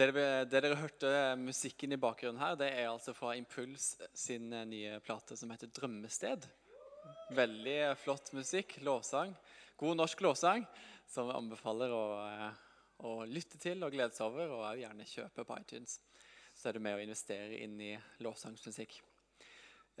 [0.00, 0.14] Det
[0.48, 5.36] dere, hørte musikken i bakgrunnen her, det er altså fra Impuls sin eh, nye plate
[5.36, 6.46] som heter 'Drømmested'.
[7.36, 8.78] Veldig flott musikk.
[8.80, 9.34] Lovsang.
[9.76, 10.64] God norsk lovsang
[11.04, 12.62] som vi anbefaler å, eh,
[13.04, 15.98] å lytte til og glede seg over, og også gjerne kjøpe på iTunes.
[16.56, 17.90] Så er du med å investere inn i
[18.24, 19.02] lovsangsmusikk.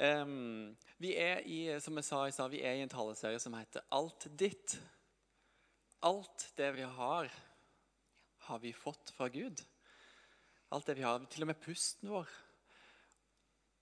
[0.00, 3.52] Um, vi er i, som jeg sa jeg sa, vi er i en taleserie som
[3.52, 4.78] heter 'Alt ditt'.
[6.00, 7.28] Alt det vi har,
[8.48, 9.60] har vi fått fra Gud.
[10.70, 12.28] Alt det vi har, til og med pusten vår.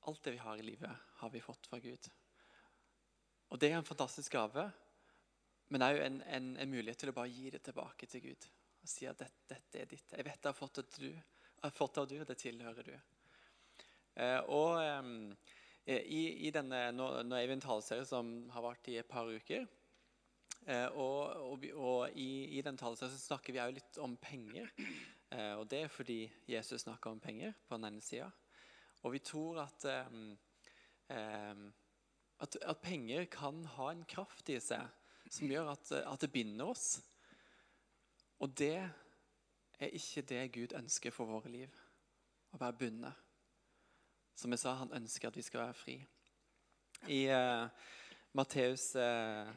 [0.08, 2.08] Alt det vi har i livet, har vi fått fra Gud.
[3.52, 4.64] Og det er en fantastisk gave,
[5.68, 8.48] men òg en, en, en mulighet til å bare gi det tilbake til Gud.
[8.80, 10.14] Og si at dette, dette er ditt.
[10.16, 11.12] Jeg vet jeg har fått det, du,
[11.60, 12.94] har fått det av du, og det tilhører du.
[14.18, 18.88] Eh, og eh, i, i denne, nå, nå er vi en taleserie som har vart
[18.88, 19.68] i et par uker.
[20.64, 24.72] Eh, og, og, og i, i den taleserien snakker vi òg litt om penger.
[25.30, 28.30] Eh, og det er fordi Jesus snakker om penger på den ene sida.
[29.02, 30.38] Og vi tror at, em,
[31.10, 31.66] em,
[32.40, 34.88] at, at penger kan ha en kraft i seg
[35.30, 36.98] som gjør at, at det binder oss.
[38.40, 38.78] Og det
[39.78, 41.80] er ikke det Gud ønsker for våre liv.
[42.54, 43.24] Å være bundet.
[44.38, 45.96] Som jeg sa, han ønsker at vi skal være fri.
[47.10, 47.68] I uh,
[48.38, 49.50] Matteus uh,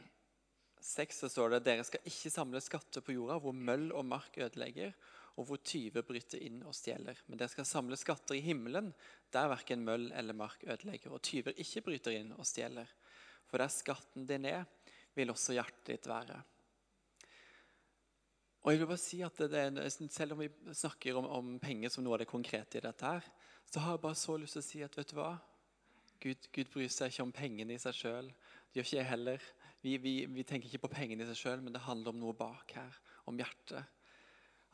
[0.82, 4.38] 6 så står det dere skal ikke samle skatter på jorda hvor møll og mark
[4.42, 4.94] ødelegger,
[5.40, 7.18] og hvor tyver bryter inn og stjeler.
[7.28, 8.92] Men dere skal samle skatter i himmelen,
[9.32, 12.90] der verken møll eller mark ødelegger, og tyver ikke bryter inn og stjeler.
[13.48, 14.66] For der skatten din er,
[15.16, 16.40] vil også hjertet ditt være.
[18.62, 22.04] Og jeg vil bare si at er- Selv om vi snakker om, om penger som
[22.04, 23.24] noe av det konkrete i dette, her,
[23.66, 25.40] så har jeg bare så lyst til å si at vet du hva?
[26.22, 28.28] Gud, Gud bryr seg ikke om pengene i seg sjøl.
[28.70, 29.42] Det gjør ikke jeg heller.
[29.82, 32.34] Vi, vi, vi tenker ikke på pengene i seg sjøl, men det handler om noe
[32.38, 33.00] bak her.
[33.26, 33.84] Om hjertet.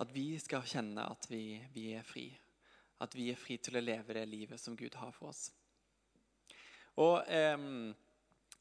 [0.01, 2.27] At vi skal kjenne at vi, vi er fri.
[3.01, 5.47] At vi er fri til å leve det livet som Gud har for oss.
[7.01, 7.57] Og eh,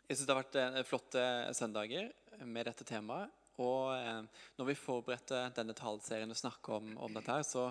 [0.07, 1.27] Jeg syns det har vært eh, flotte
[1.57, 2.11] søndager
[2.45, 3.33] med dette temaet.
[3.61, 4.25] Og eh,
[4.59, 7.71] når vi forberedte denne taleserien og snakka om, om dette, her, så,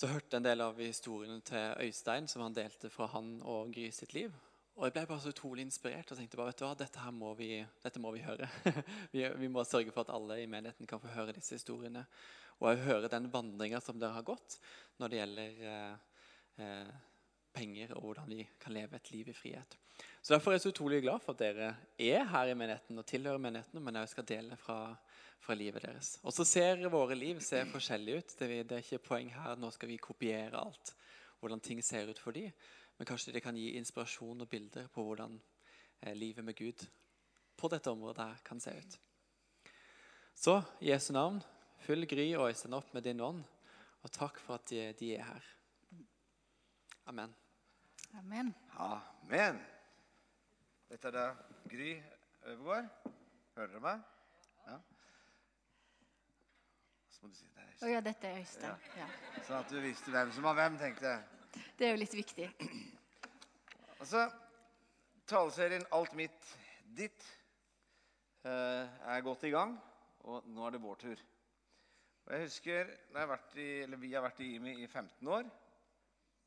[0.00, 3.72] så hørte jeg en del av historiene til Øystein som han delte fra han og
[3.76, 4.32] Gry sitt liv.
[4.74, 7.12] Og jeg ble bare så utrolig inspirert og tenkte bare, vet du hva, dette her
[7.14, 7.50] må vi,
[7.84, 8.48] dette må vi høre.
[9.14, 12.02] vi, vi må sørge for at alle i menigheten kan få høre disse historiene.
[12.58, 14.58] Og jeg høre den vandringa som dere har gått
[14.98, 16.18] når det gjelder eh,
[16.64, 16.92] eh,
[17.54, 19.78] penger og hvordan vi kan leve et liv i frihet.
[20.20, 21.70] Så Derfor er jeg så utrolig glad for at dere
[22.00, 24.78] er her i menigheten og tilhører menigheten, men også skal dele fra,
[25.38, 26.16] fra livet deres.
[26.24, 28.38] Og så ser våre liv ser forskjellige ut.
[28.40, 30.94] Det er ikke poeng her nå skal vi kopiere alt,
[31.38, 32.50] hvordan ting ser ut for dem.
[32.96, 35.34] Men kanskje det kan gi inspirasjon og bilder på hvordan
[36.00, 36.86] eh, livet med Gud
[37.56, 38.98] på dette området her kan se ut.
[40.34, 41.42] Så i Jesu navn,
[41.78, 43.44] fyll Gry og Øystein opp med din ånd,
[44.02, 45.50] og takk for at de, de er her.
[47.06, 47.34] Amen.
[48.18, 48.54] Amen.
[48.78, 49.60] Amen.
[50.88, 51.26] Dette er da
[51.70, 51.94] Gry
[52.44, 52.88] Øvergård.
[53.56, 54.02] Hører dere meg?
[54.66, 54.78] Ja.
[57.10, 58.90] Så må du si det er Å ja, dette er Øystein.
[58.98, 59.08] Ja.
[59.46, 61.33] Sånn at du visste hvem som var hvem, tenkte jeg.
[61.78, 62.48] Det er jo litt viktig.
[64.00, 64.26] Altså,
[65.26, 66.50] taleserien Alt mitt,
[66.96, 67.26] ditt
[68.44, 69.76] eh, er godt i gang,
[70.28, 71.24] og nå er det vår tur.
[72.24, 75.44] Og jeg husker jeg i, eller Vi har vært i IMI i 15 år.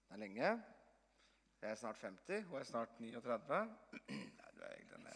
[0.07, 0.51] Det er lenge.
[1.61, 3.61] Jeg er snart 50, hun er snart 39.
[4.07, 5.15] Nei, du er egentlig nei,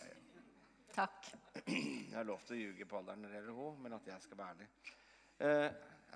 [0.92, 1.28] Takk.
[1.66, 4.24] Jeg har lov til å ljuge på alderen når det gjelder henne, men at jeg
[4.26, 4.68] skal være ærlig.
[5.42, 5.68] Eh,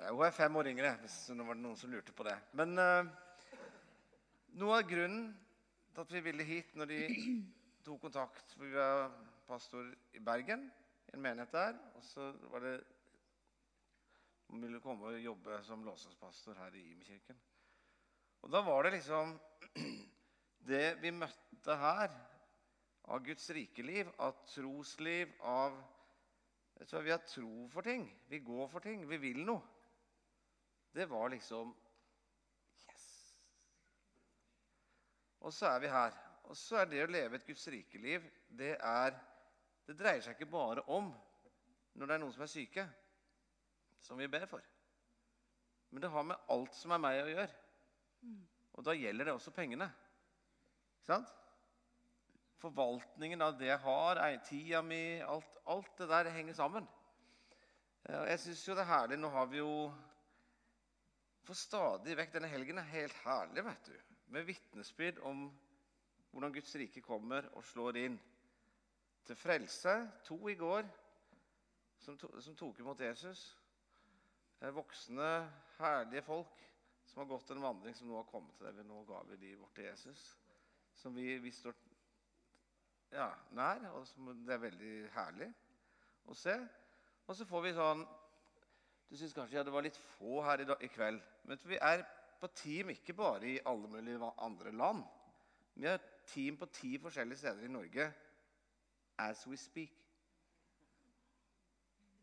[0.10, 2.36] hun er fem år yngre, hvis det var noen som lurte på det.
[2.60, 3.14] Men eh,
[4.56, 5.30] noe av grunnen
[5.92, 7.00] til at vi ville hit når de
[7.86, 9.12] tok kontakt for Vi var
[9.48, 10.70] pastor i Bergen,
[11.10, 11.80] i en menighet der.
[11.96, 12.76] Og så var det
[14.48, 17.38] Hun ville komme og jobbe som låsingspastor her i Imekirken.
[18.46, 19.40] Og da var det liksom
[20.72, 22.14] Det vi møtte her
[23.06, 25.76] av Guds rikeliv, av trosliv, av
[26.76, 28.08] du hva, Vi har tro for ting.
[28.28, 29.06] Vi går for ting.
[29.08, 29.62] Vi vil noe.
[30.96, 31.76] Det var liksom
[35.46, 36.16] Og så er vi her.
[36.50, 39.16] Og så er det å leve et Guds rikeliv det, er,
[39.86, 41.12] det dreier seg ikke bare om
[41.96, 42.86] når det er noen som er syke,
[44.04, 44.64] som vi ber for.
[45.94, 47.54] Men det har med alt som er meg å gjøre.
[48.76, 49.88] Og da gjelder det også pengene.
[51.00, 51.32] Ikke sant?
[52.60, 56.90] Forvaltningen av det jeg har, tida mi, alt, alt det der henger sammen.
[58.10, 59.72] Eh, jeg syns jo det er herlig Nå har vi jo
[61.46, 63.98] for stadig vekk denne helgen er helt herlig, vet du.
[64.34, 65.48] Med vitnesbyrd om
[66.32, 68.20] hvordan Guds rike kommer og slår inn.
[69.26, 69.94] Til frelse.
[70.28, 70.86] To i går
[72.00, 73.48] som, to, som tok imot Jesus.
[74.62, 75.30] Eh, Voksne,
[75.80, 76.66] herlige folk
[77.06, 79.62] som har gått en vandring som nå har kommet til eller Nå ga vi livet
[79.62, 80.24] vårt til Jesus.
[80.96, 81.76] Som vi, vi står
[83.12, 85.50] ja, nær, og som det er veldig herlig
[86.28, 86.56] å se.
[87.26, 88.06] Og så får vi sånn
[89.06, 91.22] Du syns kanskje ja, det var litt få her i, dag, i kveld.
[91.46, 92.02] Men vi er
[92.40, 95.04] på team ikke bare i alle mulige andre land.
[95.76, 95.98] Vi er
[96.28, 98.12] team på ti forskjellige steder i Norge
[99.18, 99.92] as we speak.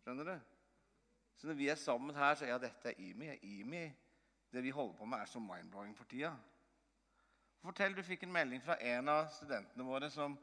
[0.03, 0.39] Skjønner du?
[1.37, 3.35] Så når vi er sammen her, så er ja, dette er IMI.
[3.43, 3.85] IMI.
[4.53, 6.33] Det vi holder på med, er så mind-blowing for tida.
[7.63, 10.35] Fortell, du fikk en melding fra en av studentene våre som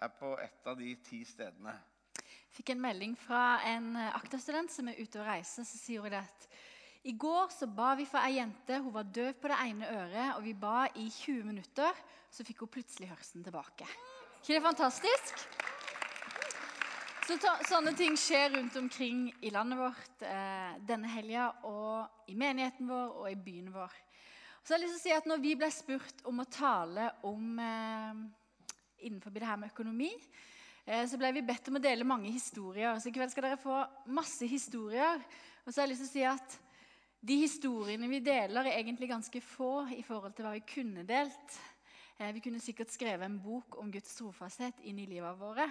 [0.00, 1.74] er på et av de ti stedene.
[2.16, 5.64] Jeg Fikk en melding fra en akta-student som er ute og reiser.
[5.64, 6.48] Så sier hun at
[7.02, 8.78] i går så ba vi for ei jente.
[8.78, 11.98] Hun var døv på det ene øret, og vi ba i 20 minutter.
[12.30, 13.88] Så fikk hun plutselig hørselen tilbake.
[14.38, 15.42] ikke det fantastisk?
[17.26, 22.38] Så ta, sånne ting skjer rundt omkring i landet vårt eh, denne helga, og i
[22.38, 23.92] menigheten vår og i byen vår.
[24.62, 27.10] Så jeg har lyst til å si at når vi ble spurt om å tale
[27.26, 28.24] om eh,
[29.06, 30.10] innenfor det her med økonomi,
[30.86, 32.94] eh, så ble vi bedt om å dele mange historier.
[33.02, 33.80] Så i kveld skal dere få
[34.14, 35.18] masse historier.
[35.62, 36.60] Og så har jeg lyst til å si at
[37.22, 41.58] de historiene vi deler, er egentlig ganske få i forhold til hva vi kunne delt.
[42.18, 45.68] Eh, Vi kunne sikkert skrevet en bok om Guds trofasthet inn i livet våre.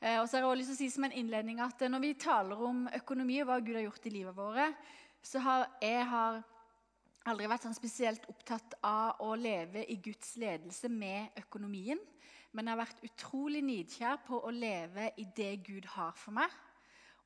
[0.00, 1.88] Eh, Og så har jeg også lyst til å si som en innledning at eh,
[1.88, 4.74] Når vi taler om økonomi og hva Gud har gjort i livet våre,
[5.22, 6.42] så har jeg har
[7.24, 11.98] aldri vært sånn spesielt opptatt av å leve i Guds ledelse med økonomien.
[12.52, 16.50] Men jeg har vært utrolig nidkjær på å leve i det Gud har for meg.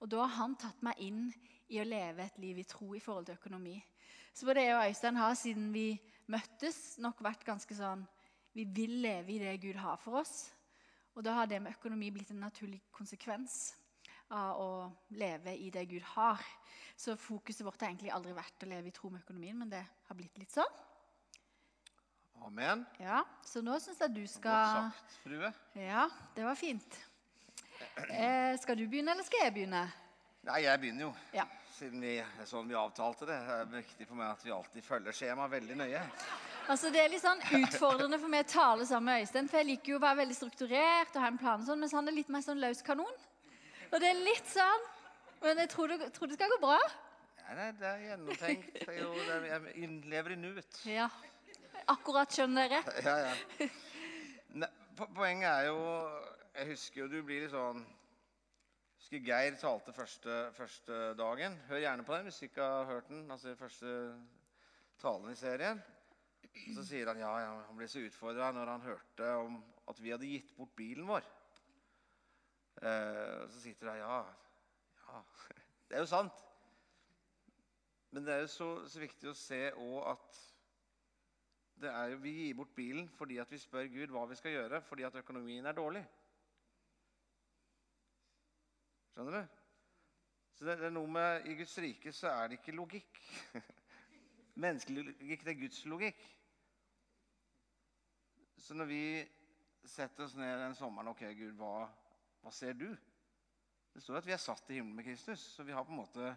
[0.00, 3.03] Og da har han tatt meg inn i å leve et liv i tro i
[3.03, 3.76] forhold til økonomi.
[4.35, 5.87] Så både jeg og Øystein har siden vi
[6.31, 8.06] møttes, nok vært ganske sånn
[8.55, 10.53] Vi vil leve i det Gud har for oss.
[11.15, 13.75] Og da har det med økonomi blitt en naturlig konsekvens
[14.31, 14.69] av å
[15.19, 16.38] leve i det Gud har.
[16.97, 19.82] Så fokuset vårt har egentlig aldri vært å leve i tro med økonomien, men det
[19.82, 20.71] har blitt litt sånn.
[22.44, 22.85] Amen.
[23.00, 25.50] Ja, Så nå syns jeg du skal Godt sagt, frue.
[25.81, 26.06] Ja,
[26.37, 26.99] det var fint.
[28.11, 29.85] Eh, skal du begynne, eller skal jeg begynne?
[30.44, 31.12] Nei, jeg begynner jo.
[31.35, 31.47] Ja.
[31.75, 32.12] Siden vi,
[32.47, 33.37] sånn vi avtalte det.
[33.43, 36.03] Det er viktig for meg at vi alltid følger skjemaet veldig nøye.
[36.71, 39.69] Altså, Det er litt sånn utfordrende for meg å tale sammen med Øystein, for jeg
[39.73, 42.31] liker jo å være veldig strukturert og ha en plan, sånn, mens han er litt
[42.31, 43.17] mer sånn løs kanon.
[43.91, 44.91] Og det er litt sånn
[45.44, 46.79] Men jeg tror det, tror det skal gå bra.
[47.43, 48.79] Nei, nei, det er gjennomtenkt.
[48.87, 50.79] Er jo, er, jeg lever i nuet.
[50.88, 51.11] Ja.
[51.93, 52.94] Akkurat, skjønner dere.
[53.05, 53.69] Ja, ja.
[54.62, 55.82] Ne, poenget er jo
[56.55, 58.03] Jeg husker jo du blir litt sånn jeg
[59.04, 61.58] husker Geir talte første, første dagen.
[61.68, 63.30] Hør gjerne på den hvis du ikke har hørt den.
[63.30, 63.90] altså første
[64.98, 65.82] talen i serien.
[66.72, 69.58] Så sier han ja, ja han ble så utfordra når han hørte om
[69.90, 71.26] at vi hadde gitt bort bilen vår.
[72.80, 74.22] Eh, så sitter han ja,
[75.04, 75.22] ja.
[75.90, 76.40] Det er jo sant.
[78.10, 80.42] Men det er jo så, så viktig å se òg at
[81.84, 85.66] jo, Vi gir bort bilen fordi vi spør Gud hva vi skal gjøre fordi økonomien
[85.66, 86.06] er dårlig.
[89.14, 89.58] Skjønner du?
[90.55, 93.20] Så det, er noe med, I Guds rike så er det ikke logikk.
[94.64, 96.25] Menneskelig logikk, det er Guds logikk.
[98.58, 99.05] Så når vi
[99.87, 101.87] setter oss ned den sommeren Ok, Gud, hva,
[102.43, 102.88] hva ser du?
[103.94, 106.00] Det står at vi er satt i himmelen med Kristus, så vi har på en
[106.00, 106.35] måte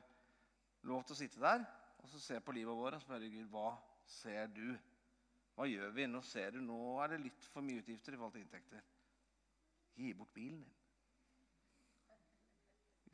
[0.86, 1.66] lov til å sitte der
[1.98, 3.72] og så se på livet vårt og spørre Gud hva
[4.06, 4.68] ser du?
[5.58, 6.06] Hva gjør vi?
[6.06, 8.84] Nå ser du, nå er det litt for mye utgifter i forhold til inntekter.
[9.98, 10.76] Gi bort bilen din.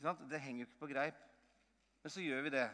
[0.01, 1.19] Det henger jo ikke på greip.
[2.03, 2.65] Men så gjør vi det.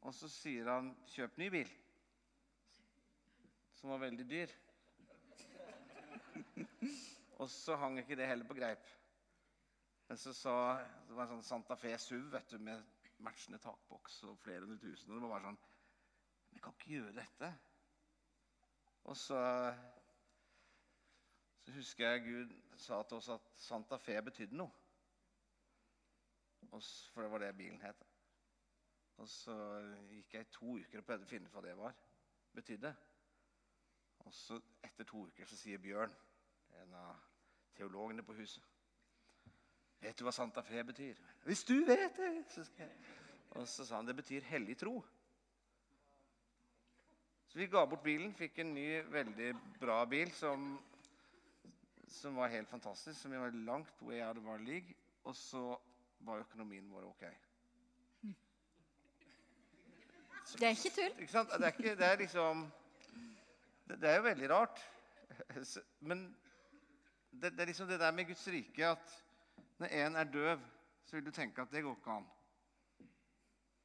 [0.00, 1.76] Og så sier han 'kjøp ny bil',
[3.74, 4.54] som var veldig dyr.
[7.40, 8.86] Og så hang ikke det heller på greip.
[10.08, 10.54] Men så sa
[11.08, 12.82] Det var en sånn Santa Fe SUV vet du, med
[13.22, 15.10] matchende takboks og flere hundre tusen.
[15.10, 15.60] Og det var bare sånn
[16.50, 17.52] Vi kan ikke gjøre dette.
[19.04, 19.40] Og så
[21.60, 24.79] Så husker jeg Gud sa til oss at Santa Fe betydde noe.
[26.68, 28.02] For det var det bilen het.
[29.20, 29.54] Og så
[30.08, 31.96] gikk jeg i to uker og prøvde å finne ut hva det var.
[32.54, 32.94] betydde.
[34.26, 36.12] Og så etter to uker så sier Bjørn,
[36.82, 37.16] en av
[37.76, 38.66] teologene på huset
[40.00, 41.18] Vet du hva Santa Fe betyr?
[41.44, 42.44] Hvis du vet det!
[42.48, 43.16] Så skal jeg.
[43.50, 44.94] Og så sa han det betyr hellig tro.
[47.50, 49.50] Så vi ga bort bilen, fikk en ny, veldig
[49.80, 50.70] bra bil som,
[52.08, 53.20] som var helt fantastisk.
[53.20, 54.94] Som vi var langt way out of our league.
[55.28, 55.64] Og så
[56.20, 57.24] var økonomien vår ok.
[60.58, 61.20] Det er ikke tull.
[61.22, 61.38] Ikke?
[61.38, 62.64] Det er, ikke, det er liksom
[63.88, 64.80] det, er jo veldig rart.
[66.00, 66.24] Men
[67.30, 69.16] det, det er liksom det der med Guds rike at
[69.78, 70.60] når en er døv,
[71.04, 72.26] så vil du tenke at det går ikke an.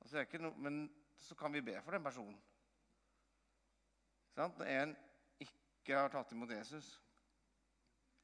[0.01, 2.41] Altså, det ikke no, men så kan vi be for den personen.
[4.35, 4.95] Når en
[5.39, 7.01] ikke har tatt imot Jesus,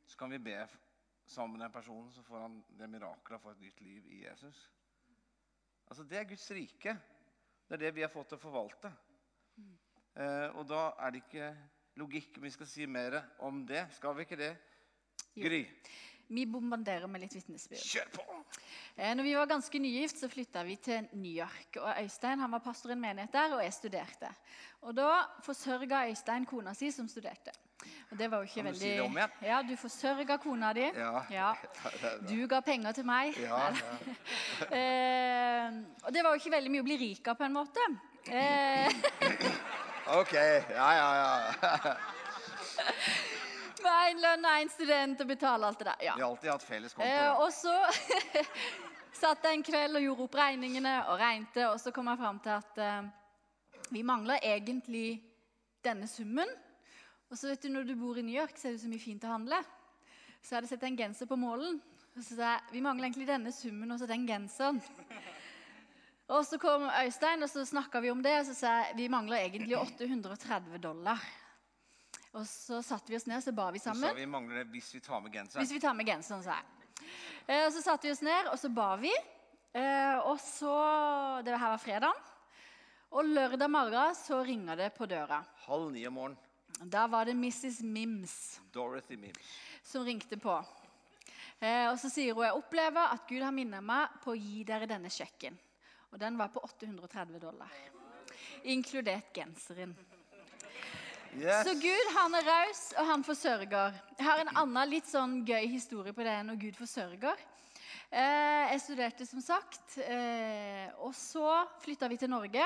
[0.05, 0.77] så kan vi be f-
[1.31, 4.21] sammen med den personen, så får han det mirakelet å få et nytt liv i
[4.25, 4.61] Jesus.
[5.89, 6.97] Altså, Det er Guds rike.
[7.67, 8.91] Det er det vi har fått til å forvalte.
[10.15, 11.49] Eh, og da er det ikke
[12.01, 13.85] logikk vi skal si mer om det.
[13.95, 14.53] Skal vi ikke det?
[15.35, 15.43] Jo.
[15.47, 15.61] Gry,
[16.31, 17.79] Vi bombarderer med litt vitnesbyrd.
[17.83, 18.23] kjør på!
[18.97, 21.75] Eh, Når vi var ganske nygift, så flytta vi til New York.
[21.77, 24.29] og Øystein han var pastor i en menighet der, og jeg studerte.
[24.81, 27.51] Og Da forsørga Øystein kona si, som studerte.
[28.11, 28.79] Og det var jo ikke veldig...
[28.79, 29.45] si?
[29.47, 30.87] Ja, Du forsørga kona di.
[30.95, 31.23] Ja.
[31.31, 31.51] Ja.
[32.29, 33.37] Du ga penger til meg.
[33.39, 33.97] Ja, ja.
[34.81, 37.85] Eh, og det var jo ikke veldig mye å bli rik av, på en måte.
[38.29, 38.91] Eh,
[40.19, 40.33] Ok.
[40.33, 41.95] Ja, ja, ja.
[43.81, 46.03] Med én lønn og én student og betale alt det der.
[46.05, 46.15] Ja.
[46.17, 47.07] Vi har alltid hatt felles konto.
[47.07, 47.73] Eh, og så
[49.21, 52.41] satt jeg en kveld og gjorde opp regningene og regnte, og så kom jeg fram
[52.43, 53.09] til at eh,
[53.91, 55.21] vi mangler egentlig
[55.85, 56.49] denne summen.
[57.31, 58.99] Og så vet du, når du bor i New York, så er det så mye
[58.99, 59.61] fint å handle.
[60.41, 61.77] Så jeg hadde sett en genser på målen.
[62.11, 64.81] Og så sa jeg vi mangler egentlig denne summen og så den genseren.
[66.31, 68.33] Og så kom Øystein, og så snakka vi om det.
[68.41, 71.23] Og så sa jeg vi mangler egentlig 830 dollar.
[72.35, 74.07] Og så satte vi oss ned så ba vi sammen.
[74.11, 75.63] Så vi mangler det hvis vi tar med genseren.
[75.63, 77.09] Hvis vi tar med genseren, sa jeg.
[77.47, 79.11] Eh, og så satte vi oss ned, og så ba vi.
[79.71, 80.75] Eh, og så
[81.43, 82.29] Det her var fredag.
[83.11, 85.43] Og lørdag morgen så ringer det på døra.
[85.65, 86.50] Halv ni om morgenen.
[86.83, 87.81] Da var det Mrs.
[87.81, 89.37] Mims Dorothy Mims.
[89.83, 90.65] som ringte på.
[91.59, 94.63] Eh, og så sier hun jeg opplever at Gud har minnet meg på å gi
[94.65, 95.57] dere denne sjekken.
[96.09, 97.69] Og den var på 830 dollar.
[98.63, 99.93] Inkludert genseren.
[101.37, 101.67] Yes.
[101.67, 104.01] Så Gud han er raus, og han forsørger.
[104.17, 107.45] Jeg har en annen litt sånn gøy historie på det når Gud forsørger.
[108.09, 112.65] Eh, jeg studerte som sagt, eh, og så flytta vi til Norge.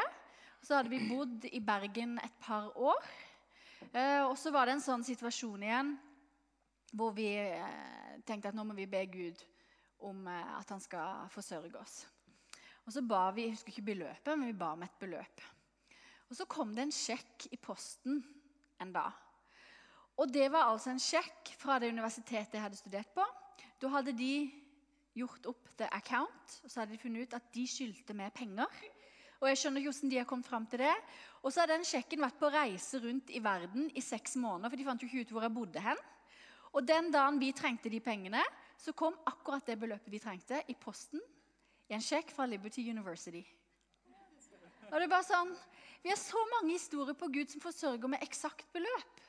[0.66, 3.04] Så hadde vi bodd i Bergen et par år.
[3.94, 5.94] Eh, og så var det en sånn situasjon igjen
[6.96, 9.42] hvor vi eh, tenkte at nå må vi be Gud
[10.08, 12.06] om eh, at han skal forsørge oss.
[12.86, 15.44] Og så ba vi, jeg husker ikke beløpet, men vi ba om et beløp.
[16.30, 18.22] Og så kom det en sjekk i posten
[18.82, 19.14] en dag.
[20.22, 23.26] Og det var altså en sjekk fra det universitetet jeg hadde studert på.
[23.82, 24.34] Da hadde de
[25.16, 28.72] gjort opp the account, og så hadde de funnet ut at de skyldte meg penger.
[29.46, 30.94] Og jeg skjønner ikke hvordan de har kommet fram til det.
[31.46, 34.82] Og så har den sjekken vært på reise rundt i verden i seks måneder, for
[34.82, 36.00] de fant jo ikke ut hvor jeg bodde hen.
[36.74, 38.42] Og den dagen vi trengte de pengene,
[38.82, 41.22] så kom akkurat det beløpet vi trengte, i posten
[41.86, 43.44] i en sjekk fra Liberty University.
[44.90, 45.54] Og det er bare sånn,
[46.02, 49.22] Vi har så mange historier på Gud som forsørger med eksakt beløp.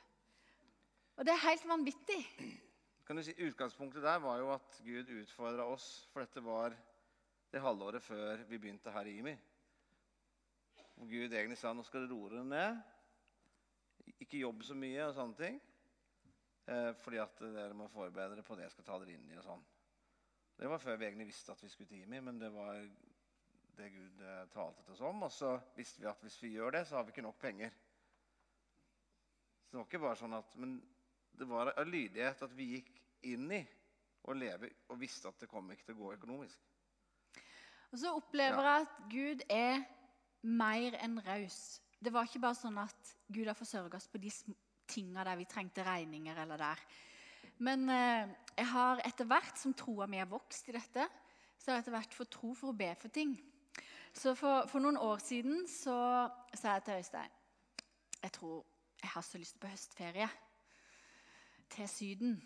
[1.17, 2.19] Og det er helt vanvittig.
[3.07, 6.75] Kan du si, Utgangspunktet der var jo at Gud utfordra oss, for dette var
[7.49, 9.33] det halvåret før vi begynte her i IMI.
[10.97, 12.77] Hvor Gud egentlig sa nå skal dere roe deg ned,
[14.23, 15.59] ikke jobbe så mye og sånne ting.
[16.67, 19.37] Eh, fordi at dere må forberede dere på det jeg skal ta dere inn i.
[19.37, 19.65] og sånn.
[20.57, 22.79] Det var før vi egentlig visste at vi skulle til IMI, men det var
[23.77, 25.21] det Gud eh, talte til oss om.
[25.27, 27.75] Og så visste vi at hvis vi gjør det, så har vi ikke nok penger.
[29.67, 30.79] Så det var ikke bare sånn at, Men
[31.37, 32.89] det var av lydighet at vi gikk
[33.29, 33.61] inn i
[34.27, 36.63] å leve og visste at det kom ikke til å gå økonomisk.
[37.93, 39.85] Og så opplever jeg at Gud er
[40.43, 41.81] mer enn raus.
[41.99, 44.31] Det var ikke bare sånn at Gud har forsørga oss på de
[44.87, 46.83] tinga der vi trengte regninger eller der.
[47.57, 51.07] Men eh, jeg har etter hvert som troa mi har vokst i dette,
[51.57, 53.33] så har jeg etter hvert fått tro for å be for ting.
[54.13, 55.97] Så for, for noen år siden så
[56.53, 57.33] sa jeg til Øystein
[58.17, 58.63] jeg tror
[59.01, 60.29] jeg har så lyst på høstferie
[61.69, 62.39] til Syden.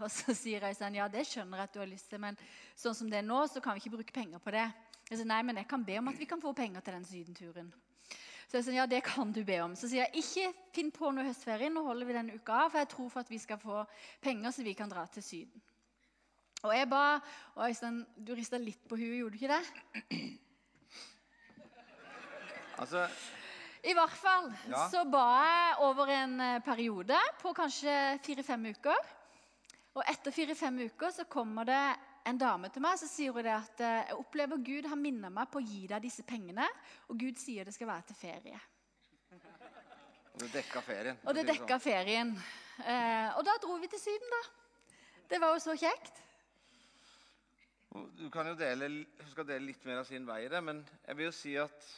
[0.00, 2.38] Og så sier Øystein ja, det skjønner jeg at du har lyst til, men
[2.78, 4.66] sånn som det er nå, så kan vi ikke bruke penger på det.
[5.10, 7.04] Jeg sier nei, men jeg kan be om at vi kan få penger til den
[7.04, 7.72] sydenturen.
[8.48, 9.74] Så jeg sier ja, det kan du be om.
[9.76, 12.80] Så sier jeg ikke finn på noe høstferie, nå holder vi denne uka av, for
[12.82, 13.82] jeg tror for at vi skal få
[14.24, 15.62] penger så vi kan dra til Syden.
[16.64, 17.02] Og jeg ba,
[17.56, 20.30] og Øystein, du rista litt på huet, gjorde du ikke det?
[22.80, 23.04] Altså,
[23.84, 24.86] I hvert fall Ja.
[24.90, 28.96] så ba jeg over en eh, periode på kanskje fire-fem uker.
[29.94, 31.82] Og etter fire-fem uker så kommer det
[32.24, 35.32] en dame til meg så sier hun det at eh, jeg opplever Gud har minnet
[35.32, 36.66] meg på å gi deg disse pengene,
[37.12, 38.60] og Gud sier det skal være til ferie.
[40.34, 41.18] og det dekka ferien.
[41.24, 42.32] Og det si dekka ferien.
[42.80, 44.42] Eh, og da dro vi til Syden, da.
[45.30, 46.22] Det var jo så kjekt.
[47.92, 48.08] sånn.
[48.18, 48.88] Du kan jo dele,
[49.20, 51.54] hun skal dele litt mer av sin vei i det, men jeg vil jo si
[51.60, 51.90] at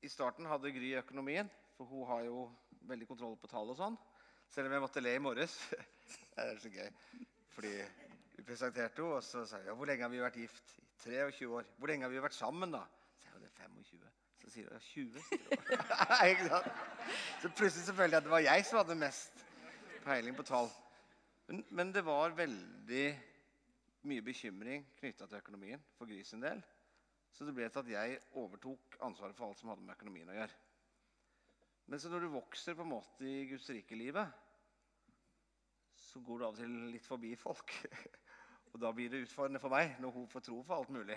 [0.00, 2.46] i starten hadde Gry økonomien, for hun har jo
[2.88, 3.98] veldig kontroll på tall og sånn.
[4.48, 5.58] Selv om jeg måtte le i morges.
[6.36, 6.88] det er så gøy.
[7.52, 7.74] Fordi
[8.38, 10.76] vi presenterte henne, og så sa hun ja, hvor lenge har vi vært gift?
[10.78, 11.66] I 23 år.
[11.78, 12.84] Hvor lenge har vi vært sammen, da?
[13.18, 14.04] Så jeg, det 25?
[14.38, 15.24] Så sier hun ja, 20.
[15.26, 15.64] sier hun.
[16.30, 16.68] Ikke sant?
[17.42, 19.42] Så plutselig så følte jeg at det var jeg som hadde mest
[20.04, 20.70] peiling på tall.
[21.48, 23.06] Men, men det var veldig
[24.08, 26.62] mye bekymring knytta til økonomien for Gry sin del.
[27.34, 30.38] Så det ble til at jeg overtok ansvaret for alt som hadde med økonomien å
[30.38, 30.62] gjøre.
[31.90, 34.30] Men så når du vokser på en måte i Guds rike-livet,
[35.98, 37.74] så går du av og til litt forbi folk.
[38.78, 41.16] Og da blir det utfordrende for meg når hun får tro for alt mulig.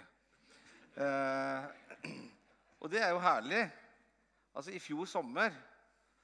[0.97, 1.65] Eh,
[2.81, 3.59] og det er jo herlig.
[4.57, 5.53] Altså I fjor sommer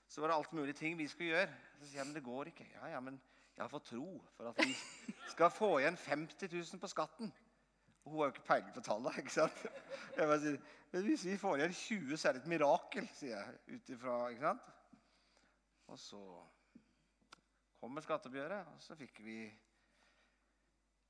[0.10, 1.51] så var det alt mulig ting vi skulle gjøre.
[1.77, 2.65] Så sier jeg men det går ikke.
[2.74, 3.20] Ja, ja, men
[3.51, 4.74] jeg har fått tro for at vi
[5.36, 7.29] skal få igjen 50 000 på skatten.
[8.01, 9.13] Og hun har jo ikke peiling på tallene.
[9.22, 9.62] ikke sant?
[10.17, 10.60] Jeg bare sier,
[10.96, 13.62] men hvis vi får igjen 20, så er det et mirakel, sier jeg.
[13.75, 14.74] Ut ifra, ikke sant?
[15.94, 16.25] Og så
[17.77, 19.39] kommer skatteoppgjøret, og så fikk vi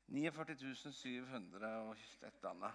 [0.07, 1.95] 49 700 og
[2.27, 2.71] et annet.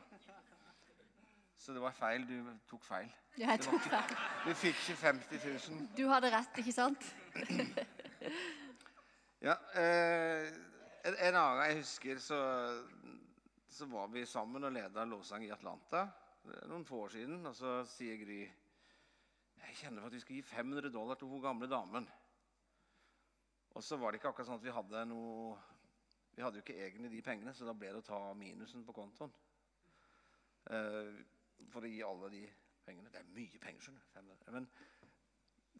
[1.56, 2.26] Så det var feil.
[2.28, 3.08] Du tok feil.
[3.38, 4.16] Jeg tok ikke- feil.
[4.46, 5.86] Du fikk ikke 50 000.
[5.96, 7.14] Du hadde rett, ikke sant?
[9.42, 10.46] Ja, eh,
[11.02, 12.36] en, en annen jeg husker, så,
[13.74, 16.04] så var vi sammen og leda lovsang i Atlanta.
[16.70, 17.40] Noen få år siden.
[17.50, 18.44] Og så sier Gry
[19.62, 22.06] jeg kjenner for at vi skal gi 500 dollar til hun gamle damen.
[23.74, 25.56] Og så var det ikke akkurat sånn at vi hadde noe
[26.34, 28.94] Vi hadde jo ikke egentlig de pengene, så da ble det å ta minusen på
[28.96, 29.32] kontoen.
[30.70, 31.18] Uh,
[31.72, 32.42] for å gi alle de
[32.86, 33.10] pengene.
[33.12, 34.52] Det er mye penger, skjønner du.
[34.54, 34.68] Men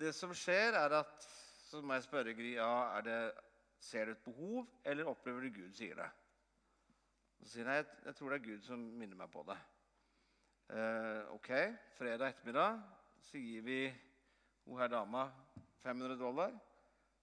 [0.02, 1.30] det som skjer, er at
[1.73, 3.32] Så må jeg spørre Gry ja, det,
[3.80, 6.09] Ser du et behov, eller opplever du Gud sier det?
[7.40, 9.56] Så sier jeg jeg, jeg tror det er Gud som minner meg på det.
[10.68, 11.49] Uh, ok,
[11.97, 12.82] fredag ettermiddag
[13.25, 13.78] så gir vi
[14.66, 15.25] hun her dama
[15.82, 16.54] 500 dollar.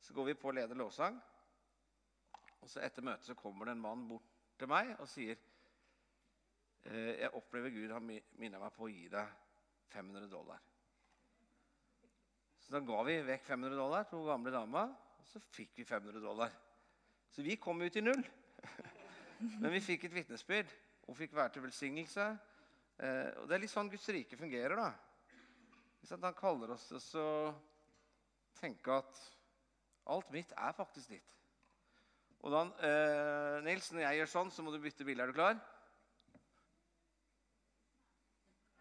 [0.01, 1.21] Så går vi på leder lede lovsang.
[2.63, 4.25] Og så etter møtet så kommer det en mann bort
[4.59, 5.37] til meg og sier
[6.85, 9.37] eh, Jeg opplever Gud har minnet meg på å gi deg
[9.93, 10.59] 500 dollar.
[12.59, 14.83] Så da ga vi vekk 500 dollar til den gamle dama,
[15.17, 16.53] og så fikk vi 500 dollar.
[17.33, 18.21] Så vi kom ut i null.
[19.61, 20.71] Men vi fikk et vitnesbyrd
[21.07, 22.27] og fikk være til velsignelse.
[22.99, 24.75] Eh, og Det er litt sånn Guds rike fungerer.
[24.75, 24.91] da.
[26.09, 27.53] Han kaller oss til å
[28.59, 29.19] tenke at
[30.09, 31.38] alt mitt er faktisk ditt.
[32.39, 35.23] Og da, eh, Nils, når jeg gjør sånn, så må du bytte bilde.
[35.23, 35.59] Er du klar?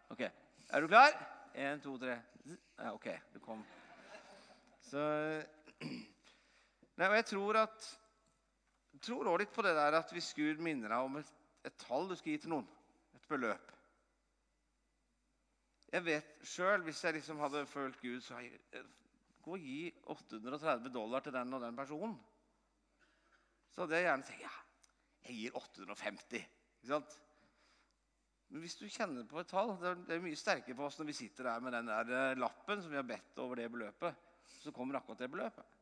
[0.09, 0.23] Ok.
[0.23, 1.17] Er du klar?
[1.55, 2.21] Én, to, tre.
[2.77, 3.65] Ja, ok, du kom.
[4.89, 5.01] Så
[6.99, 7.89] Nei, og jeg tror at
[8.99, 11.29] tror også litt på det der at hvis Gud minner deg om et,
[11.67, 12.65] et tall du skal gi til noen,
[13.15, 13.75] et beløp
[15.93, 18.87] Jeg vet sjøl, hvis jeg liksom hadde følt Gud, så hadde jeg
[19.39, 22.17] Gå og gi 830 dollar til den og den personen.
[23.73, 24.53] Så hadde jeg gjerne tenkt ja,
[25.29, 26.45] jeg gir 850.
[26.79, 27.17] Ikke sant?
[28.49, 31.17] Men hvis du kjenner på et tall Det er, mye sterkere for oss når vi
[31.19, 34.25] sitter der med den der eh, lappen som vi har bedt over det beløpet.
[34.63, 35.77] Så kommer akkurat det beløpet.